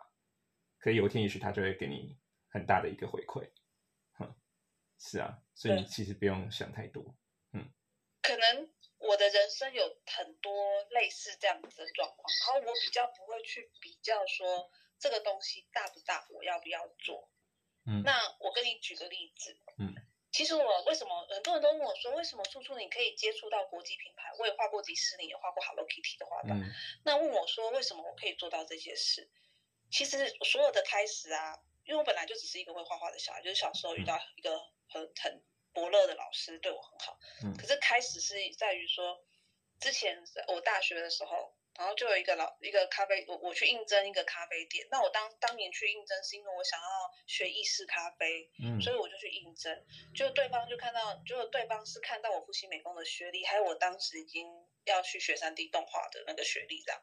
[0.78, 2.16] 可以有一天，也许他就会给你
[2.48, 3.50] 很大的一个回馈，
[4.14, 4.36] 哼，
[5.00, 7.16] 是啊，所以你其实不用想太多，
[7.54, 7.74] 嗯。
[8.22, 10.52] 可能我的人生有很多
[10.92, 17.32] 类似这样子的状况，然后我比较不会去比较说这个东西大不大，我要不要做，
[17.86, 18.04] 嗯。
[18.04, 19.65] 那我跟你举个例子，嗯，
[20.36, 24.30] 其实我为什么很多人都问我说，为什么处处你可以接触到国际品牌？
[24.38, 26.60] 我也画过迪士尼，也画过 Hello Kitty 的画板，
[27.06, 29.32] 那问我说，为什么我可以做到这些事？
[29.90, 37.18] 其实所有的开始啊，因为我本来就只是一个会画画的小孩，就是小时候遇到一个很很伯乐的老师，对我很好。
[37.42, 37.56] 嗯。
[37.56, 39.24] 可是开始是在于说，
[39.80, 44.88] 之前我大学的时候，然后就有一个老一个咖啡，我我去应征一个咖啡店。
[44.90, 49.86] 那我当当年去应征是因为我想要学意式咖啡，嗯，所以我就去应征。
[50.16, 54.48] 就对方就看到，就对方是看到我复习美工的学历，还有我当时已经
[54.86, 57.02] 要去学三 D 动画的那个学历这样。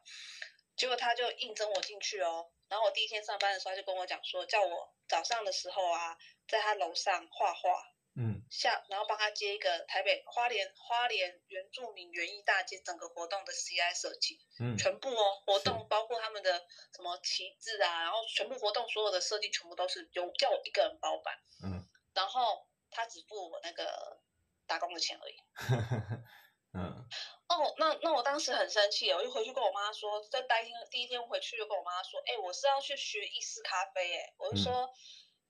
[0.75, 2.49] 结果他就应征我进去哦。
[2.67, 16.59] 然后我第一天上班的时候，他就跟我讲说，叫我早上的时候啊，在他楼上画画，嗯，下然后帮他接一个台北花莲花莲原住民园艺大街整个活动的 CI 设计，嗯，全部哦，活动包括他们的
[16.95, 24.21] 什么旗帜啊，然后全部活动所有的设计全部都是由叫我一个人包办，嗯，然后他只付我那个
[24.67, 25.35] 打工的钱而已，
[26.77, 27.05] 嗯。
[27.49, 34.89] 哦，那那我当时很生气，我就回去跟我妈说，在第一天第一天回去就跟我妈说，哎，我是要去学意式咖啡，哎，我就说，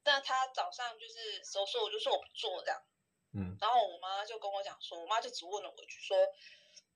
[0.05, 2.83] 那他早上就是说说，我就说我不做这样，
[3.33, 6.17] 嗯，然后我妈就跟我讲说，我妈就只问了我一句说，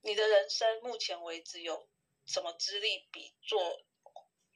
[0.01, 1.89] 你的人生目前为止有
[2.25, 3.81] 什么资历比做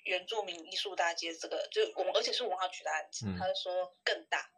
[0.04, 4.52] 原住民艺术大街这个，就我们而且是文化局的案子，她就说更大，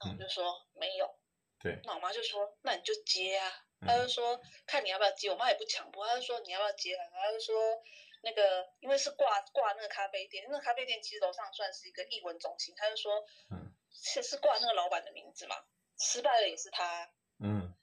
[0.00, 1.18] 那我就说没有，
[1.60, 3.66] 对，那我妈就说，那你就接啊。
[3.82, 7.82] 她就说看你要不要接，我妈也不强迫，她就说你要不要接，啊，她就说
[8.22, 15.56] 那个因为是挂挂那个咖啡店，那个咖啡店其实楼上算是一个艺文中心，他就说嗯，是是挂那个老板的名字嘛，
[15.98, 17.10] 失败了也是他，
[17.42, 17.74] 嗯，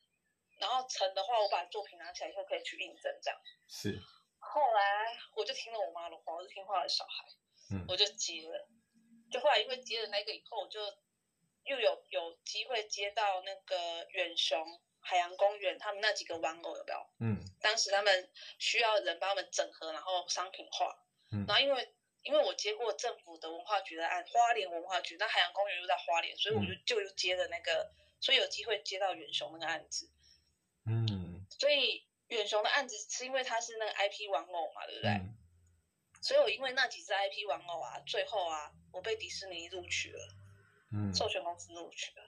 [0.60, 4.00] 然后成的话，我把作品拿起来以后可以去印证这样，是，
[4.40, 7.26] 后来我就听了我妈的话，我是听话的小孩，
[7.76, 8.68] 嗯，我就接了，
[9.32, 10.80] 就后来因为接了那个以后，我就
[11.64, 14.82] 又有有机会接到那个远雄。
[15.08, 17.08] 海洋公园，他们那几个玩偶有没有？
[17.20, 21.00] 嗯，当时他们需要人帮他们整合，然后商品化。
[21.32, 27.90] 嗯，然后因为因为我接过政府的文化局的案，花莲文化局，那海洋公园又在花莲，所以我就就又接了那个，
[28.20, 30.10] 所以有机会接到远雄那个案子。
[30.86, 35.12] 嗯，所以远雄的案子是因为他是那个 IP 玩偶嘛，对不对？
[35.12, 35.38] 嗯。
[36.22, 40.36] 所以我因为那几只 IP 玩偶啊，最后啊，我被迪士尼录取了，
[40.92, 42.27] 嗯，授权公司录取了。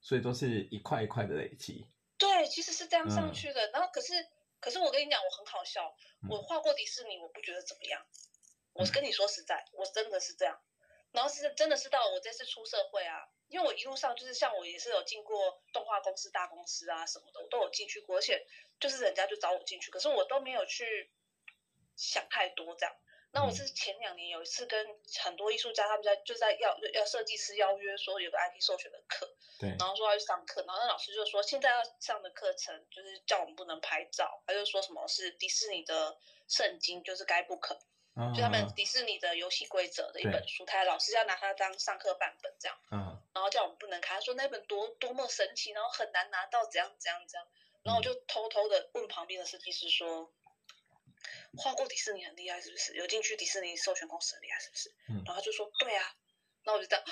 [0.00, 1.86] 所以都是一块一块的累积。
[2.18, 3.70] 对，其实是这样上去的。
[3.70, 4.12] 然后可是，
[4.60, 5.94] 可是我跟你讲，我很好笑。
[6.28, 8.04] 我画过迪士尼，我不觉得怎么样。
[8.72, 10.60] 我是跟你说实在，我真的是这样。
[11.12, 18.46] 然后是真的是到我这次出社会啊，因为我一路上就是像我也是有进过动画公司、大公司啊什么的，我都有进去过，而且
[18.78, 21.10] 就是人家就找我进去，可是我都没有去
[21.96, 22.94] 想太多这样。
[23.32, 24.84] 那我是前两年有一次跟
[25.22, 37.78] 很多艺术家，他们在就在要要设计师邀约说有个 IP 授权的课，对，然后说要去上课，然后那老师就说现在要上的课程就是叫我们不能拍照，他就说什么是迪士尼的圣经，就是该不可，
[38.34, 47.46] 就他们迪士尼的游戏规则的一本书，他老师要拿它当上课范本这样，嗯，然后叫我们不能看，他说那本多多么神奇，然后很难拿到，怎样怎样怎样，
[47.84, 50.32] 然后我就偷偷的问旁边的设计师说。
[51.58, 52.94] 画过迪士尼很厉害是不是？
[52.94, 54.90] 有进去迪士尼授权公司很厉害是不是？
[55.08, 56.14] 嗯，然后他就说对啊，
[56.64, 57.04] 那我就这样，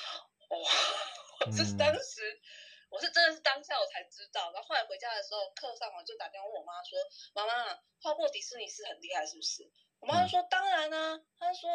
[0.49, 0.57] 哦，
[1.47, 2.41] 我是当时
[2.89, 6.99] 我是真的是当下我才知道，然后后来回家的时候课上我就打电话问我妈说，
[7.35, 9.71] 妈妈画过迪士尼是很厉害是不是？
[10.01, 11.71] 我妈就说当然啊，她就说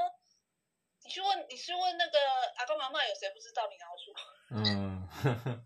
[1.04, 2.18] 你去问你去问那个
[2.56, 4.14] 阿公阿妈有谁不知道米老鼠？
[4.56, 5.63] 嗯，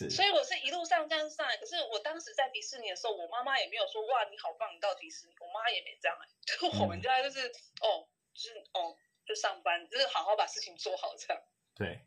[0.00, 0.10] 嗯。
[0.10, 7.48] 所以我是一路上这样上来，可是我当时在迪士尼的时候，我妈妈也没有说哇你好棒，你到迪士尼，我妈也没这样哎，就我们家就是
[7.80, 11.42] 哦，就是哦，就上班，就是好好把事情做好这样。
[11.74, 12.00] 对，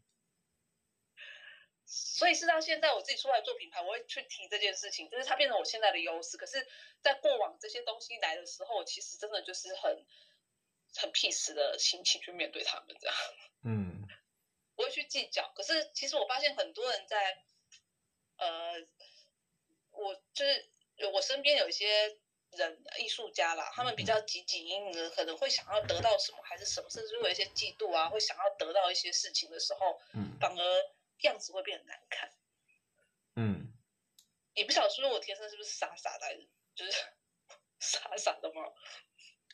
[1.85, 6.37] 所以是到现在我自己出来做品牌，我会去提这件事情，就是它变成我现在的优势。
[6.37, 6.67] 可是，
[7.01, 10.05] 在过往这些东西来的时候，其实真的就是很
[10.95, 13.15] 很 peace 的心情去面对他们这样。
[13.65, 14.07] 嗯，
[14.75, 15.51] 不会去计较。
[15.55, 17.43] 可是其实我发现很多人在，
[18.37, 18.73] 呃，
[19.91, 20.69] 我就是
[21.11, 22.17] 我身边有一些
[22.51, 30.63] 人，艺术家啦，他们比较汲汲营营的，可能会想要得到什么还是什么，甚至会有一些嫉妒啊，会想要得到一些事情的时候，嗯反而
[31.21, 32.29] 样子会变得难看。
[33.35, 33.73] 嗯，
[34.53, 36.91] 也不晓得是不是我天生是不是傻傻的，就是
[37.79, 38.61] 傻傻的嘛？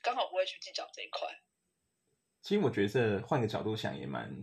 [0.02, 1.28] 刚好不会去计较这一块。
[2.42, 4.34] 其实我觉得这换个角度想也蛮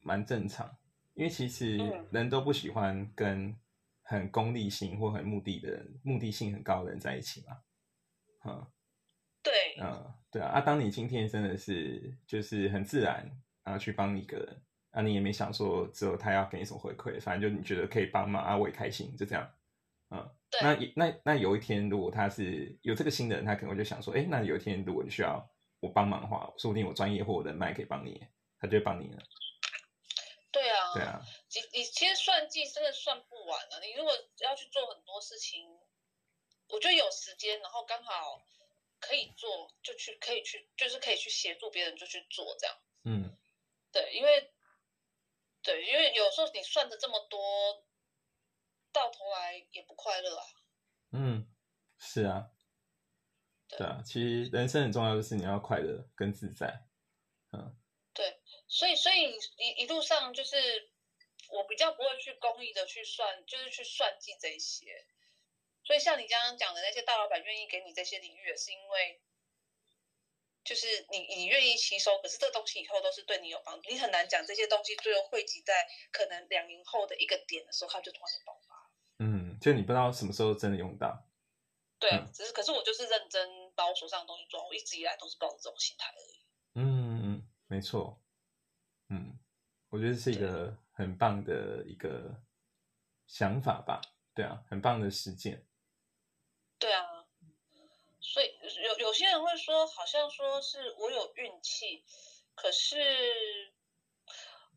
[0.00, 0.76] 蛮正常，
[1.14, 3.56] 因为其实嗯人都不喜欢跟
[4.08, 7.58] 很功利性或很目的的人、目的性很高的人在一起嘛。
[8.44, 8.66] 嗯
[9.42, 10.48] 对，嗯，对啊。
[10.50, 13.28] 啊，当你今天真的是就是很自然，
[13.64, 19.48] 然后去帮一个人，啊，你也没想说只有他要给你什么回馈，反正就你觉得可以帮忙啊，我也开心，就这样。
[20.10, 20.60] 嗯，对
[20.94, 25.44] 那那那有一天，如果他是有这个新的人，他可能就想说，哎，那有一天如果你需要
[25.80, 28.24] 我帮忙的话，说不定我专业或我人脉可以帮你，
[28.58, 29.18] 他就会帮你了。
[30.96, 31.20] 对啊，
[31.72, 33.80] 你你其实算计真的算不完了。
[33.80, 35.64] 你如果要去做很多事情，
[36.68, 38.42] 我觉得有时间，然后刚好
[38.98, 42.76] 可以做，就去可以去，就是可以去协助别人，就去做这样。
[43.04, 43.36] 嗯
[43.92, 44.52] 对，因为
[45.62, 47.84] 对，因为有时候你算的这么多，
[48.92, 50.44] 到头来也不快乐啊。
[51.12, 51.46] 嗯，
[51.98, 52.50] 是啊，
[53.68, 56.86] 对对啊，其实人生很重要的是你要快乐跟自在。
[58.68, 60.90] 对，所以所以一一路上就是
[61.50, 65.06] 我比较不会去公益的去算，就是去算计这些。
[65.84, 69.22] 所以像你刚刚讲的那些大老板愿意给你这些领域，也是因为
[70.64, 78.90] 就是你你愿意吸收，可是这东西以后都是对你有帮助，你很难讲这些东西最后汇集在可能两年后的一个点的时候，它就突然爆发。
[79.20, 81.24] 嗯，就你不知道什么时候真的用到。
[82.00, 86.40] 对，嗯只是可是我就是认真把我手上的东西做好，我一直以来都是抱着这种心态而已。
[86.74, 88.20] 嗯嗯，没错。
[89.08, 89.38] 嗯，
[89.90, 92.42] 我觉得是一个很棒的一个
[93.26, 94.00] 想法吧。
[94.34, 95.66] 对啊，很棒的实践。
[96.78, 97.26] 对啊，
[98.20, 102.04] 所以有有些人会说，好像说是我有运气，
[102.54, 103.72] 可是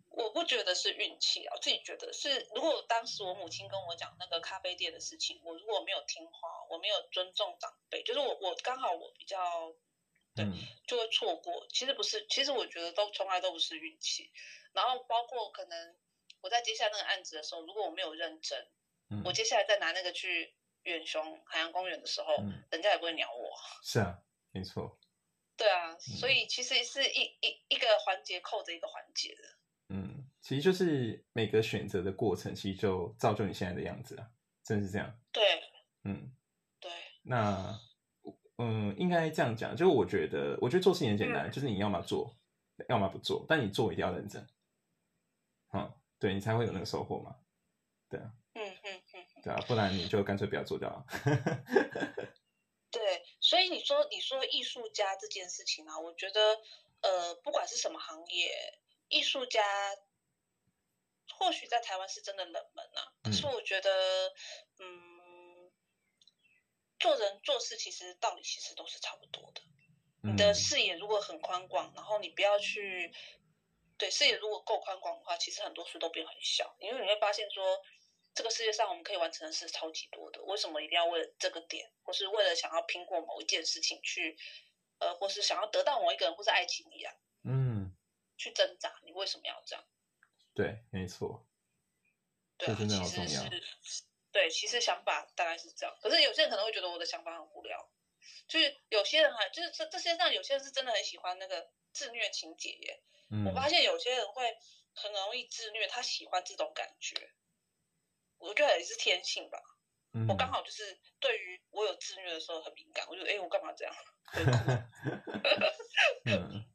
[0.07, 9.73] 我不觉得是运气啊，我自己觉得是，如果当时我母亲跟我讲那个咖啡店的事情，我如果没有听话，我没有尊重长辈，就是我我刚好我比较
[10.43, 10.53] 对嗯
[10.87, 11.67] 就会错过。
[11.69, 14.31] 其实不是，其实我觉得都从来都不是运气。
[14.73, 15.95] 然后包括可能
[16.41, 18.67] 我在接下那个案子的时候，如果我没有认真，
[19.09, 23.51] 嗯我接下来再拿那个去远雄海洋公园的时候，嗯，人家也不会鸟我。
[23.83, 24.19] 是啊，
[24.51, 24.99] 没错。
[25.57, 29.41] 对啊，所以其实是一一一个环节扣着一个环节的。
[29.89, 34.29] 嗯，其实就是每个选择的过程，其实就造就你现在的样子啊，
[34.63, 35.19] 真是这样。
[35.33, 35.43] 对
[36.03, 36.31] 嗯，
[36.79, 36.91] 对，
[37.23, 37.77] 那
[38.61, 42.35] 嗯，应该这样讲，就是我觉得，我觉得做事情很简单，就是你要么做，
[42.89, 44.45] 要么不做，但你做一定要认真。
[45.71, 47.37] 嗯，对你才会有那个收获嘛。
[48.09, 51.05] 对啊，嗯嗯嗯，对啊，不然你就干脆不要做掉了。
[52.91, 53.23] 对。
[53.39, 56.59] 所以你说你说艺术家这件事情啊，我觉得
[57.01, 58.51] 呃，不管是什么行业，
[59.07, 59.61] 艺术家
[61.37, 63.13] 或许在台湾是真的冷门啊。
[63.23, 63.89] 可是嗯我觉得，
[64.79, 65.18] 嗯，
[66.99, 69.61] 做人做事其实道理其实都是差不多的。
[70.21, 73.11] 你的嗯视野如果很宽广，然后你不要去，
[73.97, 77.81] 对视野如果够宽广的话，其实很多事都变很小，因为你会发现说，
[78.33, 84.37] 这个世界上我们可以完成的事超级多的，为什么一定要为了这个点，或是为了想要拼过某一件事情去，
[84.97, 87.95] 呃，或是想要得到某一个人，或是爱情一样嗯，
[88.37, 88.99] 去挣扎？
[89.05, 89.85] 你为什么要这样？
[90.53, 91.47] 对，没错。
[92.57, 93.49] 对啊，这真的其实好重要
[93.81, 95.97] 是，对，其实想法大概是这样。
[96.01, 97.89] 可是有些人可能会觉得我的想法很无聊，
[98.47, 103.03] 就是有些人还就是这这世界上有些人是真的很喜欢那个自虐情节耶。
[103.31, 104.57] 嗯我发现有些人会
[104.93, 107.31] 很容易自虐，他喜欢这种感觉，
[108.37, 109.59] 我觉得也是天性吧。
[110.13, 113.95] 嗯我刚好就是对于我有自虐的时候很敏感，我就哎、诶我干嘛这样？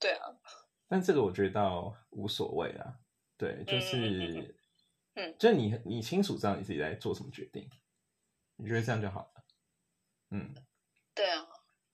[0.00, 0.36] 对啊，
[0.88, 2.98] 但这个我觉得倒无所谓啊。
[3.38, 4.56] 对，就是，
[5.14, 7.68] 嗯就你你清楚知道你自己在做什么决定，
[8.56, 9.44] 你觉得这样就好了。
[10.30, 10.54] 嗯，
[11.14, 11.46] 对啊，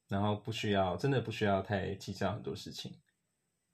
[0.07, 3.01] 然后不需要，真的不需要太计较很多事情。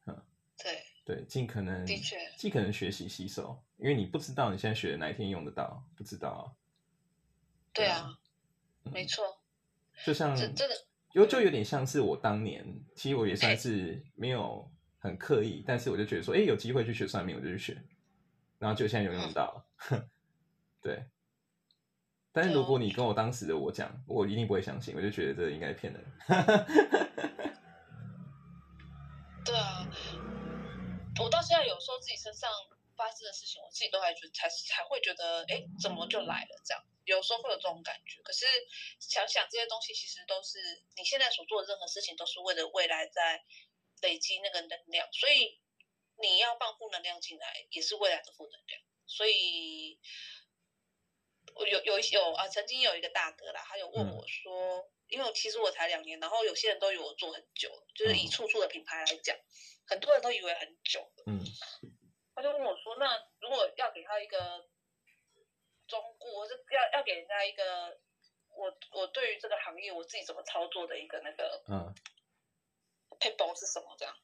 [0.07, 0.23] 嗯
[0.57, 6.43] 对对，尽可能的确尽可能学习吸收，因为你不知道你现在学的哪一天用得到，不知道啊。
[7.75, 8.09] 对啊，
[8.85, 9.25] 嗯没错，
[10.07, 10.75] 就像这这个
[11.11, 12.65] 就就有点像是我当年，
[12.97, 17.83] 其实我也算是没有很刻意，但是我就觉得说，哎，有机会去学算命，我就去学，
[18.65, 19.63] 然后就现在有用到，
[20.81, 21.05] 对。
[22.33, 26.03] 但是如果你跟我当时的我讲，我一定不会相信，我就觉得这应该是骗人。
[29.45, 29.87] 对啊，
[31.21, 32.51] 我到现在有时候自己身上
[32.97, 36.83] 发生的事情，我自己都还觉才才会觉得，哎，怎么就来了这样？
[37.05, 38.23] 有时候会有这种感觉。
[38.23, 38.47] 可是
[38.99, 40.59] 想想这些东西，其实都是
[40.97, 43.45] 你现在所做的任何事情，都是为了未来在
[44.01, 45.07] 累积那个能量。
[45.13, 45.61] 所以
[46.17, 48.81] 你要放负能量进来，也是未来的负能量。
[49.07, 50.01] 所以。
[51.57, 59.39] 我有有有啊，曾经有一个大哥啦，他有问我说，因为其实我才两年，然后有些人都以为我做很久，就是以处处的品牌来讲，
[59.87, 61.23] 很多人都以为很久了。
[61.27, 61.39] 嗯，
[62.35, 64.69] 他就问我说，那如果要给他一个
[65.87, 68.01] 忠固，或是要要给人家一个
[68.49, 71.95] 我我对于这个行业我自己怎么操作的一个那个嗯
[73.21, 74.17] ，paper 是什么这样？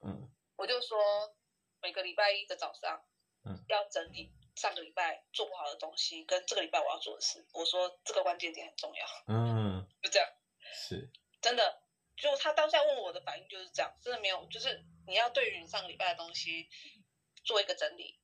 [0.00, 1.36] 嗯，我就说
[1.82, 3.04] 每个礼拜一的早上，
[3.44, 4.32] 嗯，要整理。
[4.56, 9.06] 上个礼拜做不好的东西，跟这个礼拜我要做的事，我说这个关键点很重要。
[9.28, 10.28] 嗯， 就这样，
[10.74, 11.08] 是
[11.40, 11.80] 真的。
[12.16, 16.68] 就他当下问我的反应就是这样，真的没有，就是你要对于你上个礼拜的东西
[17.44, 18.18] 做一个整理，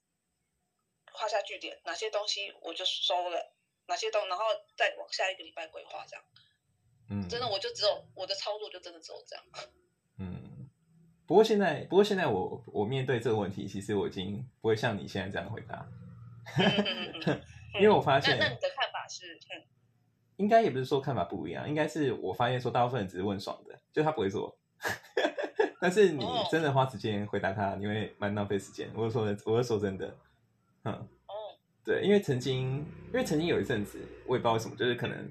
[1.13, 3.55] 画下句点，哪些东西我就收了，
[3.87, 4.47] 哪些东，然后
[4.77, 6.25] 再往下一个礼拜规划这样。
[7.09, 9.45] 嗯，真的，我就只有我的操作就真的只有这样。
[11.25, 15.87] 嗯，不过现在，不过现在我我面对这个问题，其实我已经不会像你现在这样回答。
[17.75, 19.39] 因为我发现，那你的看法是，
[20.37, 24.57] 应该也不是说看法不一样，应该是我发现说大部分人只是问爽的，就他不会做。
[25.81, 28.89] 但是你真的花时间回答他，你会蛮浪费时间。
[28.95, 30.17] 我是说的，我是说真的，
[30.85, 31.35] 嗯，哦，
[31.85, 35.31] 对，因为曾经，因为曾经有一阵子，我也不知道为什么，就是可能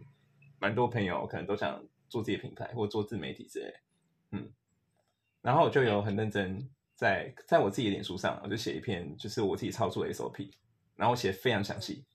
[0.60, 3.74] 蛮多朋友可能都想做自己的品牌或做自媒体之类，
[4.32, 4.52] 嗯，
[5.44, 10.52] 然后我就有很认真在在我自己的脸书上，我就写一篇，就是我自己操作的 SOP。
[10.96, 12.06] 然后写非常详细，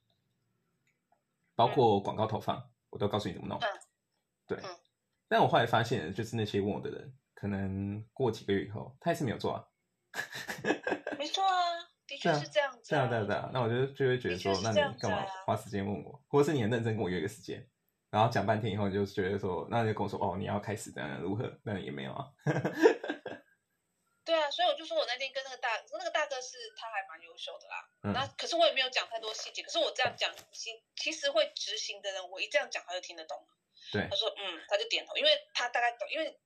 [1.53, 3.59] 包括广告投放，我都告诉你怎么弄。
[4.47, 4.57] 对，
[5.27, 9.67] 但我后来发现，就是那些问我的人，可能过几个月以后，他还是没有做啊。
[11.19, 11.51] 没错啊，
[12.07, 12.89] 的确是这样子。
[12.89, 13.51] 对啊，对啊，对啊。
[13.53, 17.67] 那我就就会觉得说，那你干嘛花时间问我，或者是你很认真跟我约个时间，
[18.09, 21.53] 然后讲半天以后，就觉得说，那就跟我说，哦，你要开始怎样如何？
[21.63, 22.25] 那也没有啊。
[24.51, 27.89] 所以我就说我那天跟那个大那个大哥是他还蛮优秀的啦。
[28.13, 29.61] 那可是我也没有讲太多细节。
[29.63, 33.47] 可是我这样讲，其其实会执行的人，我一这样讲他就听得懂了。
[33.91, 36.39] 对，他说嗯，他就点头，因为他大概懂，因为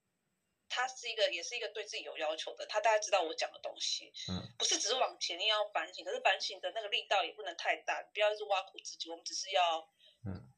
[0.70, 4.12] 他是一个也是一个对自己有要求的，他大概知道我讲的东西。
[4.30, 9.10] 嗯，不是只是往前要反省，可是反省的那个力道也不能太大，不要一直挖苦自己。
[9.10, 9.80] 我们只是要
[10.26, 10.52] 嗯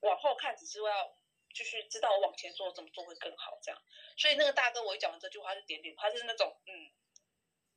[0.00, 1.18] 往后看，只是要。
[1.54, 3.82] 继续知道我往前做怎么做会更好，这样。
[4.16, 6.90] 所以那个大哥，我一讲完这句话就点点，他是那种嗯，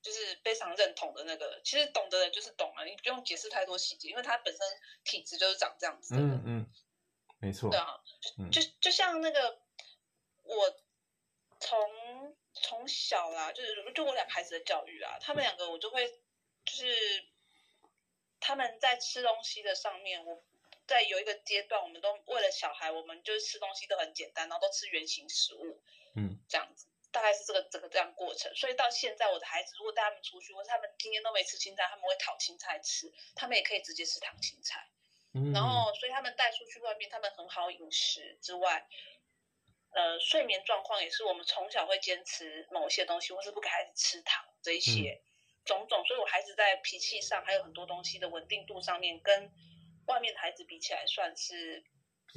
[0.02, 1.62] 就是非常认同的那个。
[1.64, 4.60] 其实懂的人就是懂啊，你不用解释太多细节，因为他本身
[5.04, 6.22] 体质就是长这样子的。
[6.22, 6.74] 嗯嗯，
[7.40, 7.70] 没错。
[7.72, 8.00] 对啊，
[8.52, 9.60] 就就像那个
[10.44, 10.76] 我
[11.60, 16.08] 从从小啦，就是就我两孩子的教育啊，他们两个我就会
[16.66, 17.26] 就是
[18.40, 20.44] 他们在吃东西的上面我。
[20.88, 25.82] 在有一个阶段，我们都为了小孩，我们就是吃东西都很简单，然后都吃原形食物，
[26.16, 28.54] 嗯，这样子，大概是这个整个这样过程。
[28.56, 34.90] 所以到现在，我的孩子如果带他们出去，或是他们今天都没吃青菜，他们会讨青菜吃，他们也可以直接吃糖青菜。
[35.34, 38.86] 嗯，然后所以他们带出去外面，他们很好饮食之外，
[39.92, 45.22] 呃，睡眠状况也是我们从小会坚持某些东西，或是不给孩子吃糖这一些
[45.64, 46.04] 种种。
[46.06, 49.50] 所以我孩子在脾气上还有很多东西的稳定度上面跟。
[50.12, 51.84] 外面的孩子比起来算是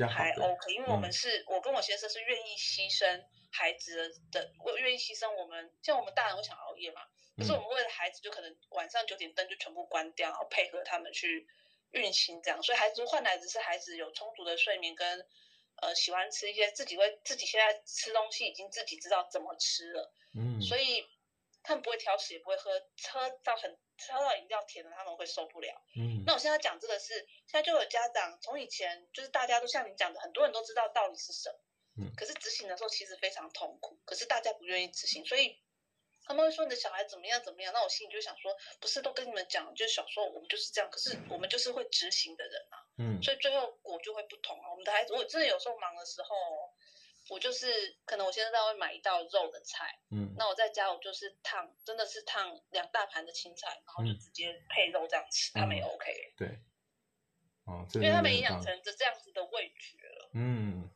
[0.08, 7.02] 还 OK，因为我们是我跟我先生是愿意牺牲孩子的，我愿意牺牲我们，像我们大人会想熬夜嘛，
[7.36, 11.46] 可是我们为了孩子就可能晚上九点灯就全部关掉，然后配合他们去
[11.90, 15.26] 运行这样，所以孩子换来的是孩子有充足的睡眠跟
[15.82, 21.04] 呃喜欢吃一些自己会自己现在吃东西已经自己知道怎么吃了，嗯，所以。
[21.64, 22.70] 他们不会挑食，也不会喝，
[23.10, 23.74] 喝到很
[24.06, 25.72] 喝到饮料甜的，他们会受不了。
[25.96, 27.14] 嗯，那我现在讲这个是，
[27.46, 35.58] 现在就有家长从以前就是大家都像你讲的，很多人都知道道理是什么，嗯，可是执行的时候其实非常痛苦，可是大家不愿意执行，所以
[36.26, 44.70] 他们会说你的小孩怎么样怎么样，那我心里就想说，不是都跟你们讲，就是小时候我们就是这样，可是我们就是会执行的人啊，嗯，所以最后果就会不同啊。
[44.70, 46.28] 我们的孩子，我真的有时候忙的时候。
[47.30, 56.34] 我就是可能我现在会买一道肉的菜，嗯，那我在家我就是烫，真的是烫两大盘的青菜，然后就直接配肉这样吃，他们也 OK。
[56.36, 56.58] 对，
[57.64, 60.30] 哦，因为他们也养成这这样子的味觉了。
[60.34, 60.90] 嗯，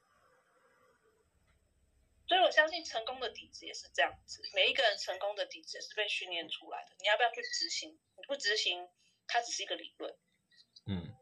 [2.27, 6.93] 所以我相信成功的底子也是这样子，每一个人成功的底子也是被训练出来的。
[7.01, 7.99] 你要不要去执行？
[8.17, 8.87] 你不执行，
[9.27, 10.15] 它只是一个理论。
[10.85, 11.17] 嗯，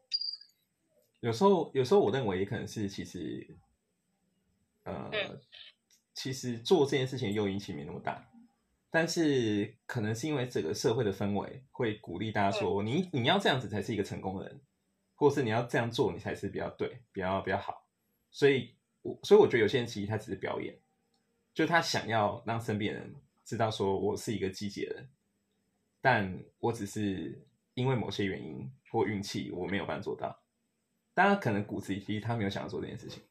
[1.21, 3.47] 有时候，有时候我认为也可能是其实，
[4.87, 5.39] 呃，
[6.13, 8.27] 其实做这件事情诱因其实没那么大，
[8.89, 14.61] 但是可能是因为整个社会的氛围会鼓励大家说，你你要这样子才是一个成功的人，
[15.15, 17.85] 或是你要这样做你才是比较对、比较比较好。
[18.31, 20.77] 所以，我所以我觉得有些人其实他只是表演，
[21.53, 23.13] 就他想要让身边人
[23.43, 25.09] 知道说我是一个积极的人，
[26.01, 30.39] 但我只是因为某些原因或运气我没有办法做到。
[31.13, 33.23] 当然，可能骨子里其实他没有想要做这件事情。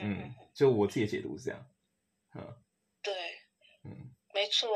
[0.00, 1.70] 嗯，就我自己的解读是这样。
[2.34, 2.62] 嗯，
[3.02, 3.14] 对，
[3.84, 4.68] 嗯，没错。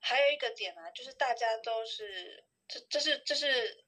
[0.00, 3.84] 还有一个点啊，就是大家都是这这是这是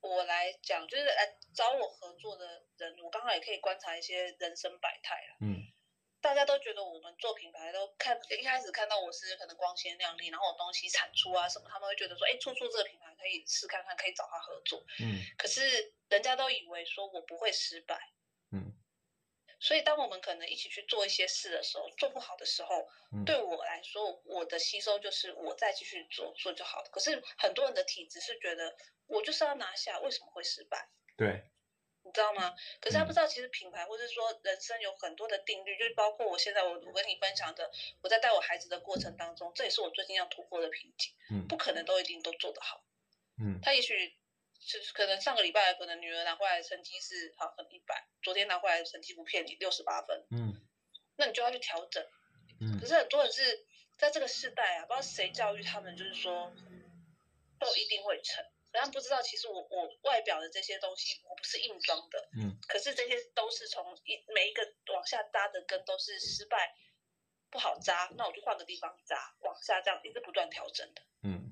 [0.00, 5.36] 我来讲，就是来找我合作的人，我刚好也可以观察一些人生百态啊。
[5.40, 5.58] 嗯，
[6.20, 14.82] 大家都觉得我们做品牌都看一开始看到我是可能光鲜亮丽，然后我东西产出啊什么，他们会觉得说，哎，处处这个品牌可以试看看，可以找他合作。
[15.00, 17.98] 嗯，可是人家都以为说我不会失败。
[19.60, 19.62] 嗯。
[19.62, 22.88] 所以，当我们可能一起去做一些事的时候，做不好的时候，
[23.26, 26.88] 对我来说，我的吸收就是我再继续做做就好了。
[26.90, 28.74] 可是很多人的体质是觉得
[29.06, 30.88] 我就是要拿下，为什么会失败？
[31.14, 31.44] 对，
[32.02, 32.54] 你知道吗？
[32.80, 41.12] 可是他不知道，其实品牌或者说人生有很多的定律，就是包括我现在我我跟你分享的，我在带我孩子的过程当中，这也是我最近要突破的瓶颈。
[41.30, 42.82] 嗯，不可能都一定都做得好。
[43.38, 44.16] 嗯，他也许。
[44.60, 50.60] 是可能上个礼拜可能女儿拿回来的成绩是好很一百，昨天拿回来的成绩不骗你六十八分，嗯，
[51.16, 52.06] 那你就要去调整，
[52.60, 53.64] 嗯，可是很多人是
[53.96, 56.52] 在这个世代啊，不知道谁教育他们，就是说
[57.58, 66.76] 都一定会成，然后不知道其实我我外表的这些东西我不是硬装的，嗯，可是这些都是从一每一个往下扎的根都是失败
[67.50, 71.49] 不好扎，那我就换个地方扎，往下这样一直不断调整的，嗯。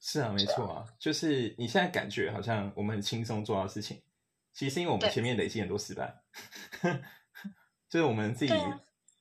[0.00, 4.02] 是啊，没错啊，就是你现在感觉好像我们很轻松做到事情，
[4.52, 6.22] 其实因为我们前面累积很多失败，
[7.88, 8.52] 就是我们自己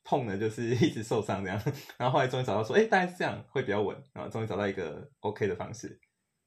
[0.03, 1.59] 碰的，就是 一直受伤这样，
[1.97, 5.99] 然后后来终于找到说，哎，大概是这样会比较稳，然后终于找到一个 OK 的方式，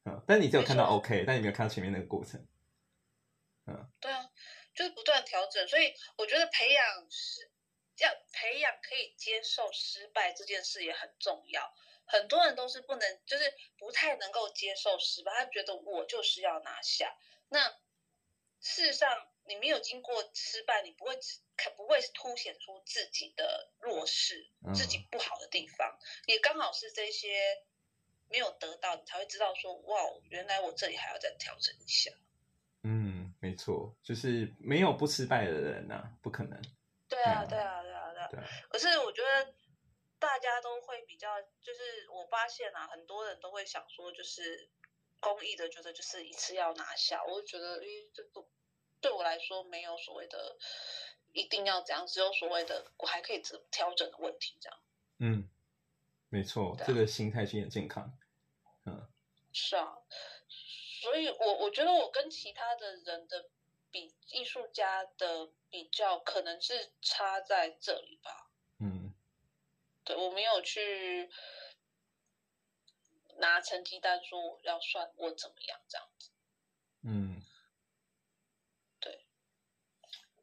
[0.05, 2.47] 嗯，但你只有看到 OK，但你没有看到前面那个过程，
[3.67, 4.25] 嗯，对啊，
[4.75, 7.51] 就是不断调整，所以我觉得培养是
[7.99, 11.75] 要培养可以接受失败这件事也很重要。
[12.09, 13.45] 很多人都是不能，就是
[13.77, 17.15] 不太能够接受失败，他觉得我就是要拿下。
[17.51, 17.69] 那
[18.61, 21.15] 事实上，你没有经过失败，你不会
[21.57, 25.99] 可不会凸显出自己的弱势、自己不好的地方。
[26.27, 27.63] 也刚好是这些
[28.31, 30.01] 没有得到，你才会知道说，哇，
[30.31, 32.11] 原来我这里还要再调整一下。
[32.85, 36.59] 嗯，没错，就是没有不失败的人呐，不可能。
[37.07, 38.47] 对啊，对啊，对啊，对啊。
[38.71, 39.53] 可是我觉得。
[40.39, 44.69] 大家都会比较，就是我发现啊，很多人都会想说，就是
[45.19, 47.25] 公益的，觉得就是一次要拿下。
[47.25, 48.45] 我就觉得，诶，这个
[49.01, 50.57] 对我来说没有所谓的
[51.33, 54.79] 一定要怎样，只有所谓的我还可以调调整的问题这样。
[55.19, 55.51] 嗯，
[56.29, 58.17] 没错，这个心态是很健康。
[58.87, 59.09] 嗯，
[59.53, 59.99] 是啊，
[61.01, 63.45] 所以我我觉得我跟其他的人的
[63.91, 68.48] 比，艺术家的比较，可能是差在这里吧。
[70.09, 70.17] 嗯。
[70.17, 71.29] 对我没有去
[73.39, 76.31] 拿成绩单说我要算我怎么样这样子，
[77.03, 77.43] 嗯，
[78.99, 79.27] 对。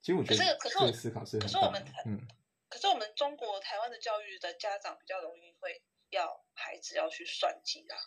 [0.01, 2.21] 其实我觉得，可是可是思考是，可是我们嗯，
[2.69, 7.97] 可是我们中国台湾的教育的家长比较容易会要孩子要去算计啊，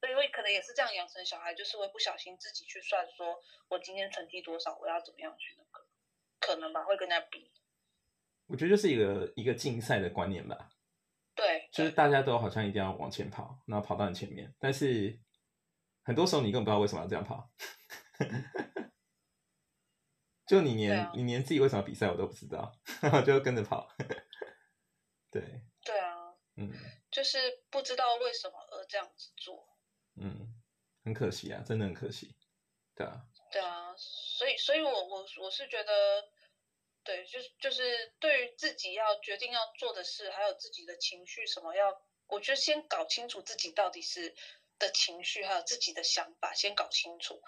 [0.00, 5.86] 所以会可能也是这样养成小孩，就是会不小心自己去算，说我今天成绩多少，我要怎么样去那个，
[6.40, 7.52] 可能吧，会跟人家比。
[8.46, 10.70] 我觉得就是一个一个竞赛的观念吧。
[11.36, 15.20] 对，就是大家都好像一定要往前跑，然后跑到你前面，但是
[16.02, 17.50] 很多时候你根本不知道为什么要这样跑，
[20.48, 22.72] 就你连你连自己为什么比赛我都不知道，
[23.26, 23.86] 就跟着跑。
[25.30, 25.42] 对，
[25.84, 26.72] 对啊，嗯，
[27.10, 27.36] 就是
[27.68, 29.68] 不知道为什么而这样子做，
[30.14, 30.54] 嗯，
[31.04, 32.34] 很可惜啊，真的很可惜，
[32.94, 35.92] 对啊，对啊，所以，所以我我我是觉得。
[37.06, 44.34] 对，就是就是对于自己要决定要做的事，还有自己的情绪什么要，我觉得先搞清楚自己到底是
[44.80, 47.40] 的情绪，还有自己的想法，先搞清楚。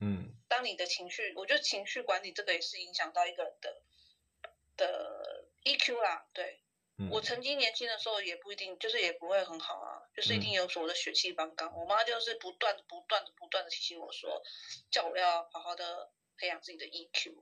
[0.00, 3.82] 嗯，当你的情绪，我觉得情绪管理这个也是影响到一个人的
[4.76, 6.26] 的 EQ 啦。
[6.32, 6.60] 对，
[7.12, 11.72] 我曾经年轻的时候也不一定，就是也不会很好啊，就是一定有所谓的血气方刚。
[11.78, 14.42] 我妈就是不断、不断的、不断的提醒我说，
[14.90, 17.32] 叫我要好好的培养自己的 EQ。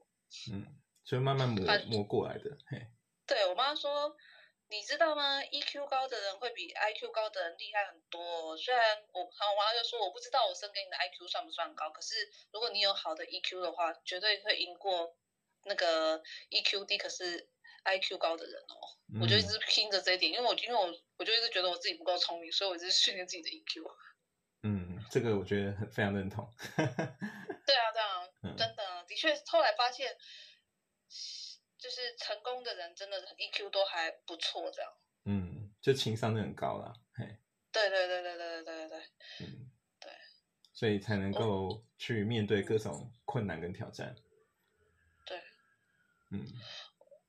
[0.52, 0.81] 嗯。
[1.04, 2.86] 所以慢慢磨磨过来的，嘿。
[3.26, 4.16] 对，我我妈说。
[4.68, 8.56] 你知道吗？EQ 高的人会比 IQ 高的人厉害很多。
[8.56, 12.14] 虽然我，我妈就说我不知道我生给你的 IQ 算不算高，可是
[12.50, 15.14] 如果你有好的 EQ 的话，绝对会赢过
[15.64, 17.50] 那个 EQ 低可是
[17.84, 19.20] IQ 高的人哦。
[19.20, 23.84] 我就一直拼着这一点，因为我因为我我就一直觉得我自己不够聪明，所以我一直训练自己的 EQ。
[24.62, 26.50] 嗯，这个我觉得很非常认同。
[26.74, 30.16] 对啊，对啊，真的，的确，后来发现。
[31.78, 34.92] 就是成功的人，真的 EQ 都还不错，这样。
[35.24, 37.38] 嗯，就情商都很高啦，嘿。
[37.72, 38.98] 对对对对对对对对。
[39.40, 40.12] 嗯，对。
[40.72, 44.14] 所以才能够去面对各种困难跟挑战。
[45.26, 45.42] 对。
[46.30, 46.46] 嗯。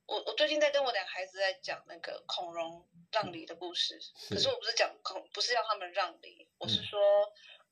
[0.05, 6.99] 我我最近在跟我两孩子在讲那个孔融让梨的故事，可是我不是讲孔，不是要他们让梨，我是说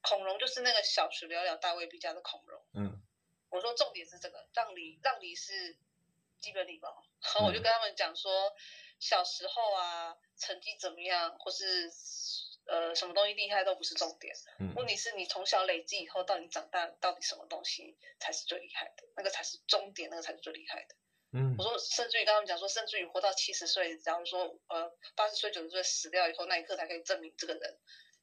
[0.01, 2.59] 孔融就是那个小时了了大未必家的孔融。
[2.74, 3.03] 嗯。
[3.49, 5.78] 我说重点是这个让梨，让梨是。
[6.41, 8.53] 基本礼貌，然后我就跟他们讲说，
[8.99, 11.89] 小时候啊，成绩怎么样，或是
[12.65, 14.35] 呃什么东西厉害都不是重点，
[14.75, 19.03] 问题是你从小累积以后，到你长大，到底什么东西才是最厉害的？
[19.15, 20.95] 那个才是终点，那个才是最厉害的。
[21.33, 27.79] 嗯，我说，甚至于跟他们讲说，甚至于活到七十岁，假如说呃八十岁、九十岁死掉以后，那一刻才可以证明这个人，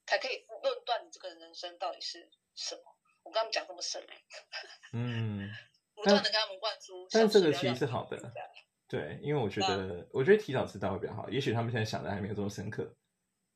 [0.06, 2.82] 才可以论断你这个人生到底是什么。
[3.22, 4.06] 我跟他们讲这么深。
[4.92, 5.50] 嗯。
[5.98, 8.16] 不断的跟他们灌输，但这个其实是好的，
[8.86, 11.28] 对，因为我觉得，我觉得提早知道会比较好。
[11.28, 12.94] 也许他们现在想的还没有这么深刻，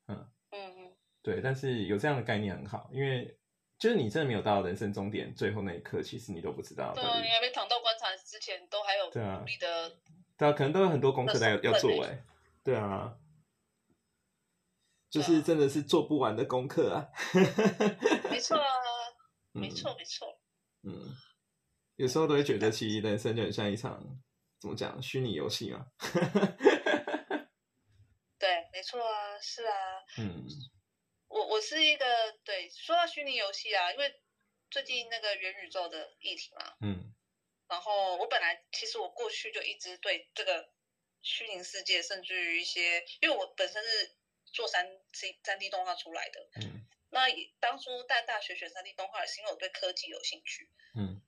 [0.08, 3.38] 嗯嗯嗯，对，但是有这样的概念很好，因为
[3.78, 6.92] 就是你真的没有到人生终点最后那一刻，其实你都不知道。
[6.94, 9.96] 对啊，你还没躺到棺材之前，都还有努力的，
[10.36, 12.24] 对啊，可能都有很多功课要要做哎，
[12.62, 13.16] 对啊，
[15.08, 17.08] 就是真的是做不完的功课啊，
[18.30, 18.64] 没错啊，
[19.52, 20.38] 没错 没错，
[20.82, 21.16] 嗯。
[22.02, 24.02] 有时候都会觉得，其实人生就很像一场
[24.60, 25.86] 怎么讲虚拟游戏嘛。
[28.40, 30.02] 对，没错啊，是啊。
[30.18, 30.44] 嗯，
[31.28, 32.04] 我我是一个
[32.42, 34.20] 对说到虚拟游戏啊，因为
[34.68, 36.74] 最近那个元宇宙的议题嘛。
[36.80, 37.14] 嗯。
[37.68, 40.72] 然后我本来其实我过去就一直对这个
[41.22, 46.48] 虚拟世界，甚至于一些，因为我本身是做三 C 三 D 动画出来的。
[46.56, 46.84] 嗯。
[47.10, 47.28] 那
[47.60, 50.68] 当初在大学选三 D 动画，是因为我对科技有兴趣。
[50.98, 51.21] 嗯。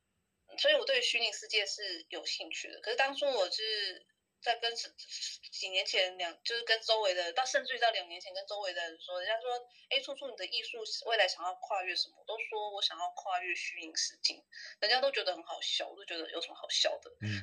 [0.58, 4.06] 所以我对虚拟世界是有兴趣的，可是当初我是
[4.40, 9.50] 在跟几年前两，就是跟周围的，到甚至于到两年前跟周围的人说，人家说，
[9.88, 14.42] 哎，处处你的艺术未来想要跨越什么，都说我想要跨越虚拟世界，
[14.80, 17.10] 人家都觉得很好笑，我都觉得有什么好笑的。
[17.20, 17.42] 嗯。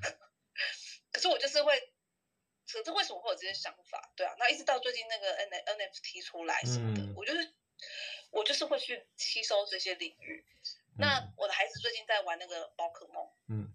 [1.12, 1.80] 可是我就是会，
[2.72, 4.14] 可是为什么会有这些想法？
[4.16, 7.53] 对啊，那一直到最近那个 N NFT 出来什么的，我就是
[8.30, 10.45] 我就是会去吸收这些领域。
[11.02, 13.74] 那我的孩子最近在玩那个宝可梦，嗯，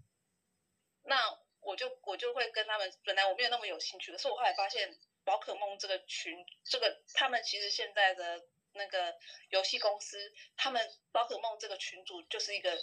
[1.03, 1.17] 那
[1.61, 9.19] 我就我就会跟他们，本来我没有那么有兴趣，可是我后来发现宝可梦这个群，这个他们其实现在的那个
[9.51, 12.81] 游戏公司，他们宝可梦这个群组就是一个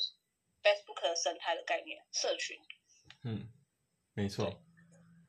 [0.61, 2.59] Facebook 生态的概念社群，
[3.23, 3.49] 嗯，
[4.13, 4.61] 没错。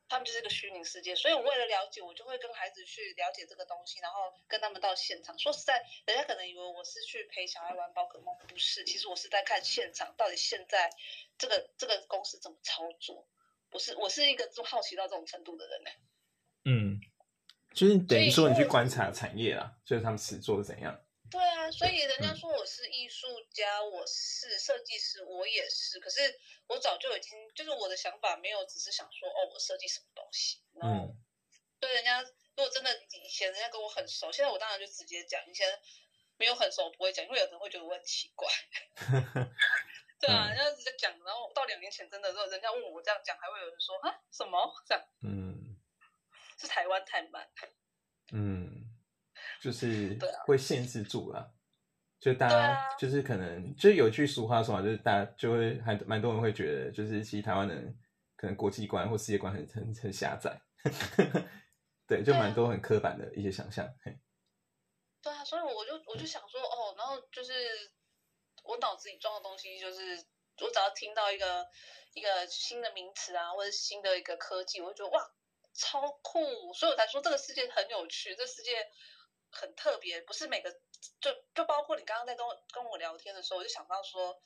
[0.09, 5.38] 他们就是一个虚拟世界，所以我为了了解，我就会跟孩子去了解这个东西，然后跟他们到现场。
[5.38, 10.90] 说实在，人家可能以为我是去陪小孩玩宝可梦，不是，其实我是在看现场，到底现在
[11.38, 13.26] 这个这个公司怎么操作。
[13.70, 15.90] 我是我是一个就好奇到这种程度的人呢。
[16.66, 17.00] 嗯，
[17.72, 21.03] 就是等于说你去观察产业啦，就是他们实做的怎样。
[21.35, 25.99] 对啊，所以人家说我是艺术家，我是设计师，我也是。
[25.99, 30.62] 可是我早就已经，就是我的想法没有只是想说，哦，我设计什么东西。
[30.80, 31.18] 嗯。
[31.80, 35.45] 对，人家如果真的以前人家跟我很熟，现在我当然就直接讲。
[35.49, 35.66] 以前
[36.37, 38.49] 没有很熟，不会讲，因为有人会觉得我很奇怪。
[40.20, 45.05] 对啊，人家直接讲，然后到两年前真的，候，人家问我这样讲，还会有人说啊什么这样？
[45.24, 45.76] 嗯。
[46.61, 47.51] 是台湾太慢。
[48.32, 48.74] 嗯。
[49.65, 51.55] 就是会限制住了，
[52.21, 57.99] 就大家就是可能就是有句俗话说嘛，就是大家就会还蛮多人会觉得，就是其实台湾人
[58.37, 60.61] 可能国际观或世界观很很很狭窄，
[62.07, 63.89] 对，就蛮多很刻板的一些想象。
[65.23, 67.55] 对啊，所以我就我就想说哦，然后就是
[68.65, 70.23] 我脑子里装的东西，就是
[70.61, 71.67] 我只要听到一个
[72.12, 75.27] 一个新的名词啊，或者新的一个科技，我就觉得哇
[75.73, 78.73] 超酷，所以我才说这个世界很有趣，这世界。
[79.55, 80.70] 很特别，不是每个
[81.20, 84.40] 就就包括你刚刚在跟我跟我聊天的时候，我就想到说，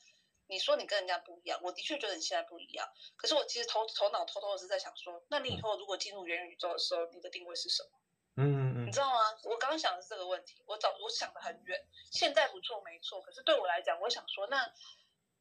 [0.47, 2.87] 你说你跟人家不一样，我的确觉得你现在不一样。
[3.17, 7.89] 可是我其实头头脑偷偷的是在想说，那你以后如果进入元宇宙的时候，你的定位是什么？
[8.37, 9.19] 嗯嗯你知道吗？
[9.43, 11.85] 我刚刚想的是这个问题，我早我想的很远。
[12.11, 13.21] 现在不错，没错。
[13.21, 14.73] 可是对我来讲，我想说，那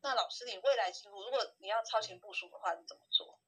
[0.03, 3.39] 那老师，你未来进入，如果你要超前部署的话，你怎么做？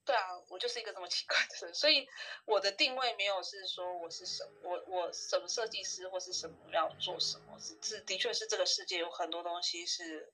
[0.00, 2.08] 嗯，对啊，我就是一个这么奇怪的人，所以
[2.44, 10.32] 我的定位没有是说我是什我我什么设计师或是什么要做什么，是是的确是这个世界有很多东西是，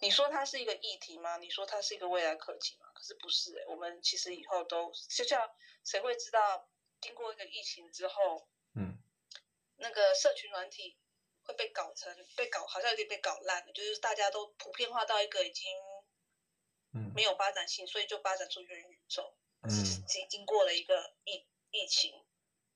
[0.00, 1.38] 你说它是一个议题吗？
[1.38, 2.86] 你说它是一个未来科技吗？
[2.94, 5.50] 可是不是、欸，我们其实以后都就像
[5.84, 6.68] 谁会知道，
[7.00, 8.98] 经过一个疫情之后，嗯，
[9.76, 10.96] 那个社群软体
[11.44, 15.66] 会被搞成被搞，好像有点被搞烂了，就是大家都普遍化到一个已经
[16.92, 19.34] 嗯没有发展性，所以就发展出元宇宙。
[19.62, 19.68] 嗯
[20.06, 22.14] 经经过了一个疫疫情，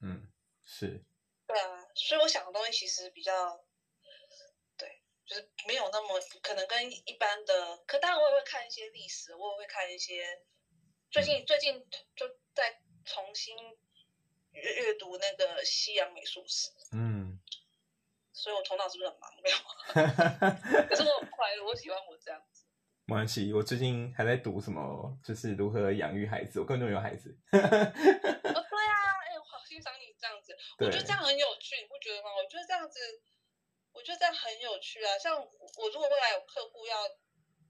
[0.00, 0.28] 嗯，
[0.64, 1.00] 是，
[1.46, 3.64] 对啊，所以我想的东西其实比较，
[4.76, 10.42] 对，就是没有那么可能跟一般的，可当然我也会看一些历史，我也会看一些，
[11.08, 13.56] 最近最近就在重新
[14.50, 17.40] 阅阅读那个西洋美术史，嗯，
[18.32, 19.32] 所以我头脑是不是很忙？
[19.40, 19.56] 没有，
[20.90, 22.51] 可是我很快乐，我喜欢我这样子。
[23.12, 24.80] 没关系，我最近还在读什么，
[25.22, 27.28] 就是如何养育孩子，我根本就没有孩子。
[27.52, 28.96] 哦，对啊，
[29.28, 32.32] 哎、我好欣赏你这样子，我觉得对这样很有趣，你不觉得吗？
[32.32, 32.98] 我觉得这样子，
[33.92, 35.18] 我觉得这样很有趣啊。
[35.20, 36.96] 像我如果未来有客户要，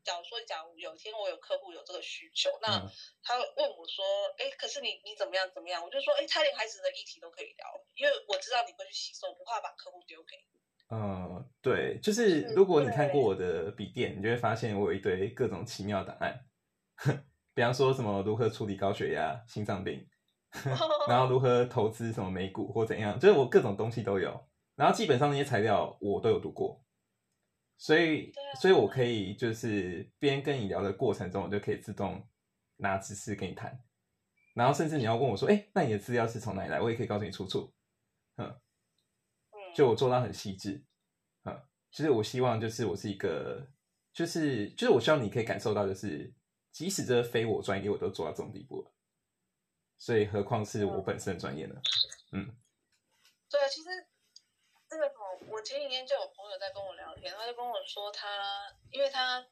[0.07, 2.87] 假如说，假如有一天我有客户有这个需求，那嗯
[3.27, 4.07] 他问我说，
[4.39, 5.83] 哎、可是你你怎么样怎么样？
[5.83, 7.67] 我就说，哎、他连孩子的议题都可以聊，
[7.99, 10.63] 因为我知道你会去吸收，我不怕把客户丢给你。
[10.95, 11.22] 嗯，
[11.63, 16.45] 对，就是是如果你看对过我的笔电，你就会发现我有一堆各种奇妙档案，
[17.55, 20.05] 比方说什么如何处理高血压、心脏病，
[21.09, 24.49] 然后如何投资什么美股或怎样，就是我各种东西都有。
[24.75, 26.83] 然后基本上那些材料我都有读过，
[27.79, 32.27] 所以啊所以我可以就是边跟你聊的过程中，我就可以自动
[32.79, 33.79] 拿知识跟你谈。
[34.55, 36.81] 然后甚至你要问我说，哎，那你的资料是从哪里来？
[36.81, 37.73] 我也可以告诉你出处。
[38.37, 38.55] 嗯，
[39.75, 40.92] 就我做到很细致，嗯，
[41.93, 43.65] 就是我希望就是我是一个，
[44.13, 46.33] 就是就是我希望你可以感受到，就是
[46.73, 48.91] 即使这非我专业，我都做到这种地步了，
[49.99, 51.77] 所以何况是我本身的专业呢？
[52.33, 52.57] 嗯。
[53.51, 53.89] 对啊，其实
[54.91, 58.27] 那个什么，我前几天就有朋友在跟我聊天，他就跟我说他，
[58.91, 59.47] 因为他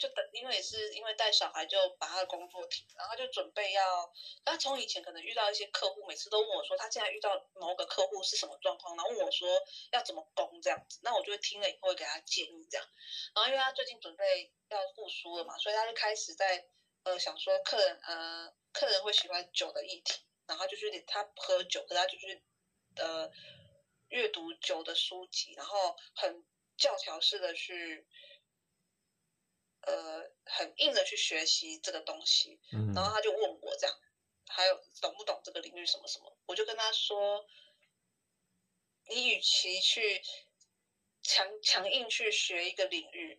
[0.00, 4.10] 就等，因为也是因为带小孩，就把他的工作停，然后就准备要，
[4.42, 9.46] 他从以前可能遇到一些客户，每次都问我说他现在遇到某个客户是什么状况，然后问我说
[9.92, 12.86] 要怎么攻这样子，那我就会听了以后会给他建议这样，
[13.34, 16.66] 然后因为他最近准备要复苏了嘛，所以他就开始在
[17.02, 22.42] 呃想说客人呃客人会喜欢酒的议题，然后就去他喝酒，可他就去
[22.96, 23.30] 呃
[24.08, 26.42] 阅读酒的书籍，然后很
[26.78, 28.08] 教条式的去
[29.82, 33.96] 呃很硬的去学习这个东西，嗯然后他就问我这样，
[34.46, 37.44] 还有懂不懂这个领域什么什么，我就跟他说，
[39.06, 40.22] 你与其去
[41.22, 43.38] 强强硬去学一个领域，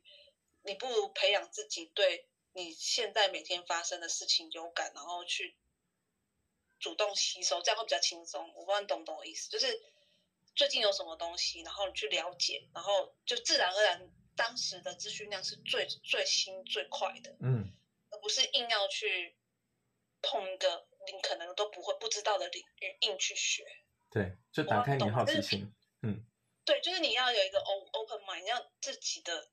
[0.64, 2.24] 你不如培养自己对
[2.54, 5.54] 你现在每天发生的事情有感，然后去
[6.80, 8.52] 主动吸收，这样会比较轻松。
[8.56, 9.80] 我不知道你懂不懂我意思，就是
[10.56, 14.00] 最近有什么东西，然后你去了解，然后就自然而然
[14.36, 17.36] 当时的资讯量是最最新最快的。
[17.42, 17.72] 嗯
[18.10, 19.38] 而不是硬要去
[20.22, 23.66] 碰一个你可能都不会不知道的领域硬去学。
[24.10, 25.74] 对，就打开你的好奇心，
[26.66, 29.50] 对，就是你要有一个 open mind，你要自己的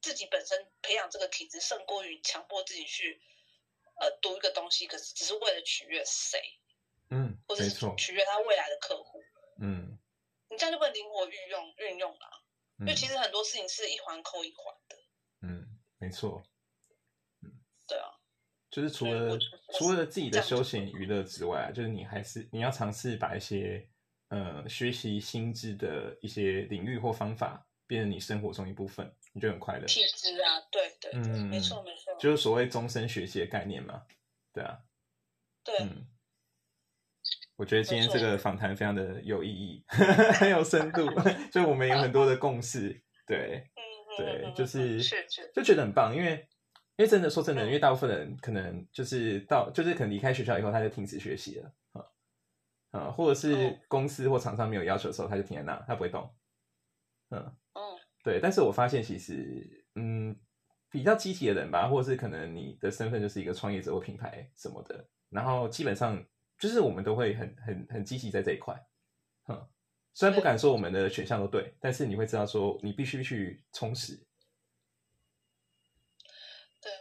[0.00, 3.20] 自己本身培养这个体质，胜过于强迫自己去
[4.00, 6.40] 呃读一个东西，可是只是为了取悦谁，
[7.10, 9.22] 嗯，或者是，取悦他未来的客户。
[9.60, 9.98] 嗯
[10.48, 12.37] 你这样就不能灵活运用运用了，因
[12.78, 14.96] 嗯为其实很多事情是一环扣一环的。
[15.42, 16.42] 嗯，没错，
[17.86, 18.10] 对啊，
[18.70, 19.38] 就是除了
[19.78, 23.88] 除了自己的休闲娱乐之外啊，就是你还是你要尝试把一些
[24.28, 29.86] 呃学习心智的一些领域或方法变成你生活中一部分，你就很快乐。
[29.86, 34.06] 体质啊，对对对，嗯没错没错，就是所谓终身学习的概念嘛，
[34.52, 34.78] 对啊，
[35.64, 35.76] 对。
[35.80, 36.06] 嗯，
[37.58, 39.84] 我觉得今天这个访谈非常的有意义，
[40.38, 41.08] 很有深度，
[41.50, 45.02] 就我们有很多的共识，对，嗯嗯对嗯嗯嗯就是
[45.52, 46.34] 就觉得很棒，因为
[46.96, 51.72] 因为真的说真的，嗯因为大部分人可能就是到就是可能离开学校以后他就停止学习了，
[52.92, 53.76] 啊、啊、或者是哦。
[53.88, 56.32] 公司或厂商没有要求的时候他就停在那，他不会动，
[57.30, 57.40] 嗯，
[57.74, 57.82] 嗯。
[58.22, 60.36] 对，但是我发现其实，嗯，
[60.90, 66.22] 比较积极的人吧，或者是可能你的身份就是一个创业者或品牌什么的，然后基本上
[66.58, 68.74] 就是我们都会很很很积极在这一块，
[69.48, 69.68] 嗯，
[70.12, 74.16] 虽然不敢说我们的选项都对，但是你会知道说你必须去充实，
[76.80, 76.92] 对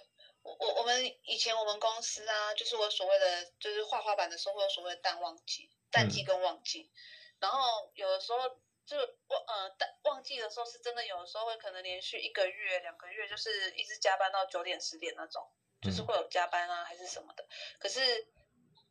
[0.44, 6.92] 我我我们以前我们公司啊，就是我所谓的就是画画板的时候会有所谓的淡旺季，淡季跟旺季，
[7.40, 8.40] 然后有的时候
[8.86, 15.44] 就旺呃淡旺季的时候是真的有的时候会可能连续一个月两个月就是一直加班到九点十点那种，
[15.82, 17.44] 就是会有加班啊还是什么的，
[17.80, 18.00] 可是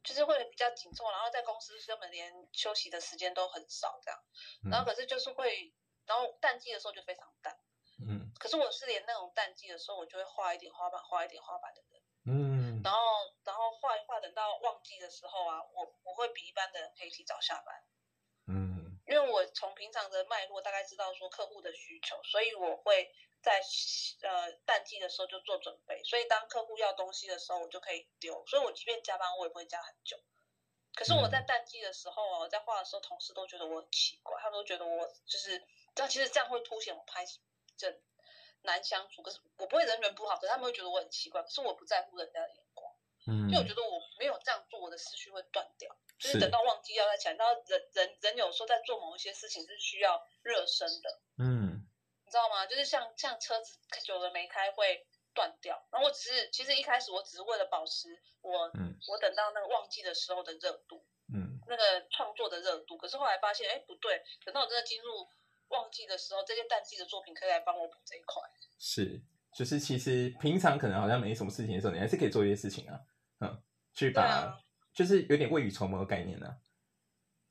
[0.07, 4.22] 就是会比较紧凑，然后在公司根本连休息的时间都很少这样，
[4.70, 5.74] 然后可是就是会，
[6.07, 7.59] 然后淡季的时候就非常淡，
[8.07, 8.30] 嗯。
[8.38, 12.02] 可是我是连那种淡季的时候，我就会画一点花瓣，画一点花瓣的人。
[12.26, 12.80] 嗯。
[12.84, 13.00] 然后
[13.42, 17.74] 然后画一画，等到旺季的时候啊，我我会比一般的人可以提早下班，
[18.46, 18.76] 嗯
[19.07, 23.62] 因为我从平常的脉络大概知道说客户的需求，所以我会在
[24.22, 30.18] 呃淡季的时候就做准备，所以当客户要东西的时候，我就可以丢，所以我即便加班，我也不会加很久。
[30.94, 35.62] 可是我在淡季的时候啊，我在画的时候，同事都觉得我很奇怪，他们都觉得我就是，
[35.94, 37.24] 但其实这样会凸显我拍
[37.76, 38.00] 这
[38.62, 39.22] 难相处。
[39.22, 41.42] 可是我不会人缘不好，可是他们会觉得我很奇怪。
[41.42, 42.90] 可是我不在乎人家的眼光，
[43.26, 45.94] 嗯因为我觉得我没有这样做，我的思绪会断掉。
[46.18, 51.86] 就是是等到旺季要再起来，然后人人人有时候在做某一些事情是需要热身的，嗯
[52.24, 52.66] 你知道吗？
[52.66, 58.08] 就是像像车子久了没开会断掉，然后我只是其实一开始我只是为了保持
[58.40, 62.96] 我、嗯我等到那个旺季的时候的热度，嗯那个创作的热度。
[62.96, 65.28] 可是后来发现，哎，不对，等到我真的进入
[65.68, 68.42] 旺季的时候，这些淡季的作品可以来帮我补这一块。
[68.78, 69.22] 是，
[69.54, 72.98] 就是其实平常可能好像没什么事情的时候，你还是可以做一些事情啊，
[73.40, 73.62] 嗯，
[73.94, 74.58] 去把、
[74.97, 76.57] 就是有点未雨绸缪的概念呢、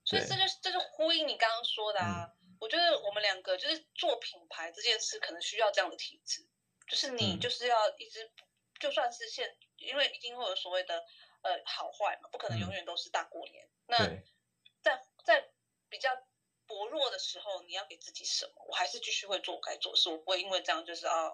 [0.03, 2.33] 所以对这就是这是呼应你刚刚说的啊。
[2.59, 6.47] 我觉得我们两个就是做品牌这件事，可能需要这样的体质，
[6.87, 8.31] 就是你嗯就是要一直，
[8.79, 11.03] 就算是现，因为一定会有所谓的
[11.41, 13.69] 呃好坏嘛，不可能永远都是大过年。
[13.85, 13.97] 那
[14.81, 15.51] 在在
[15.89, 16.09] 比较
[16.65, 18.65] 薄弱的时候，你要给自己什么？
[18.69, 21.31] 我还是继续会做我该做的事，我不会因为这样就是啊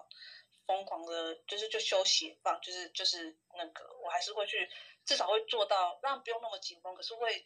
[0.66, 4.68] 疯狂的，就是就休息放，就是就是那个，我还是会去，
[5.04, 7.44] 至少会做到让不用那么紧绷，可是会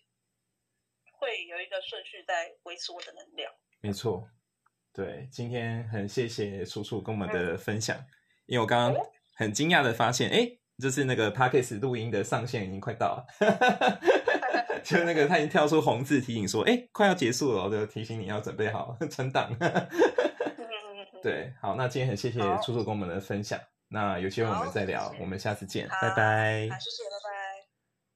[1.19, 3.53] 会有一个顺序在维持我的能量。
[3.81, 4.29] 没错，
[4.93, 7.97] 对，今天很谢谢楚楚跟我们的分享，
[8.47, 9.03] 因为我刚刚
[9.35, 13.27] 很惊讶的发现，哎，就是那个 p a c k a g e 录音的上线已经快到了，
[14.85, 19.51] 就那个他已经跳出红字提醒说，哎，快要结束了，我就提醒你要准备好 存档。
[21.27, 23.59] 对，好，那今天很谢谢好楚楚跟我们的分享，
[23.89, 26.79] 那有机会我们再聊我们下次见，拜拜好，。
[26.79, 27.03] 谢谢。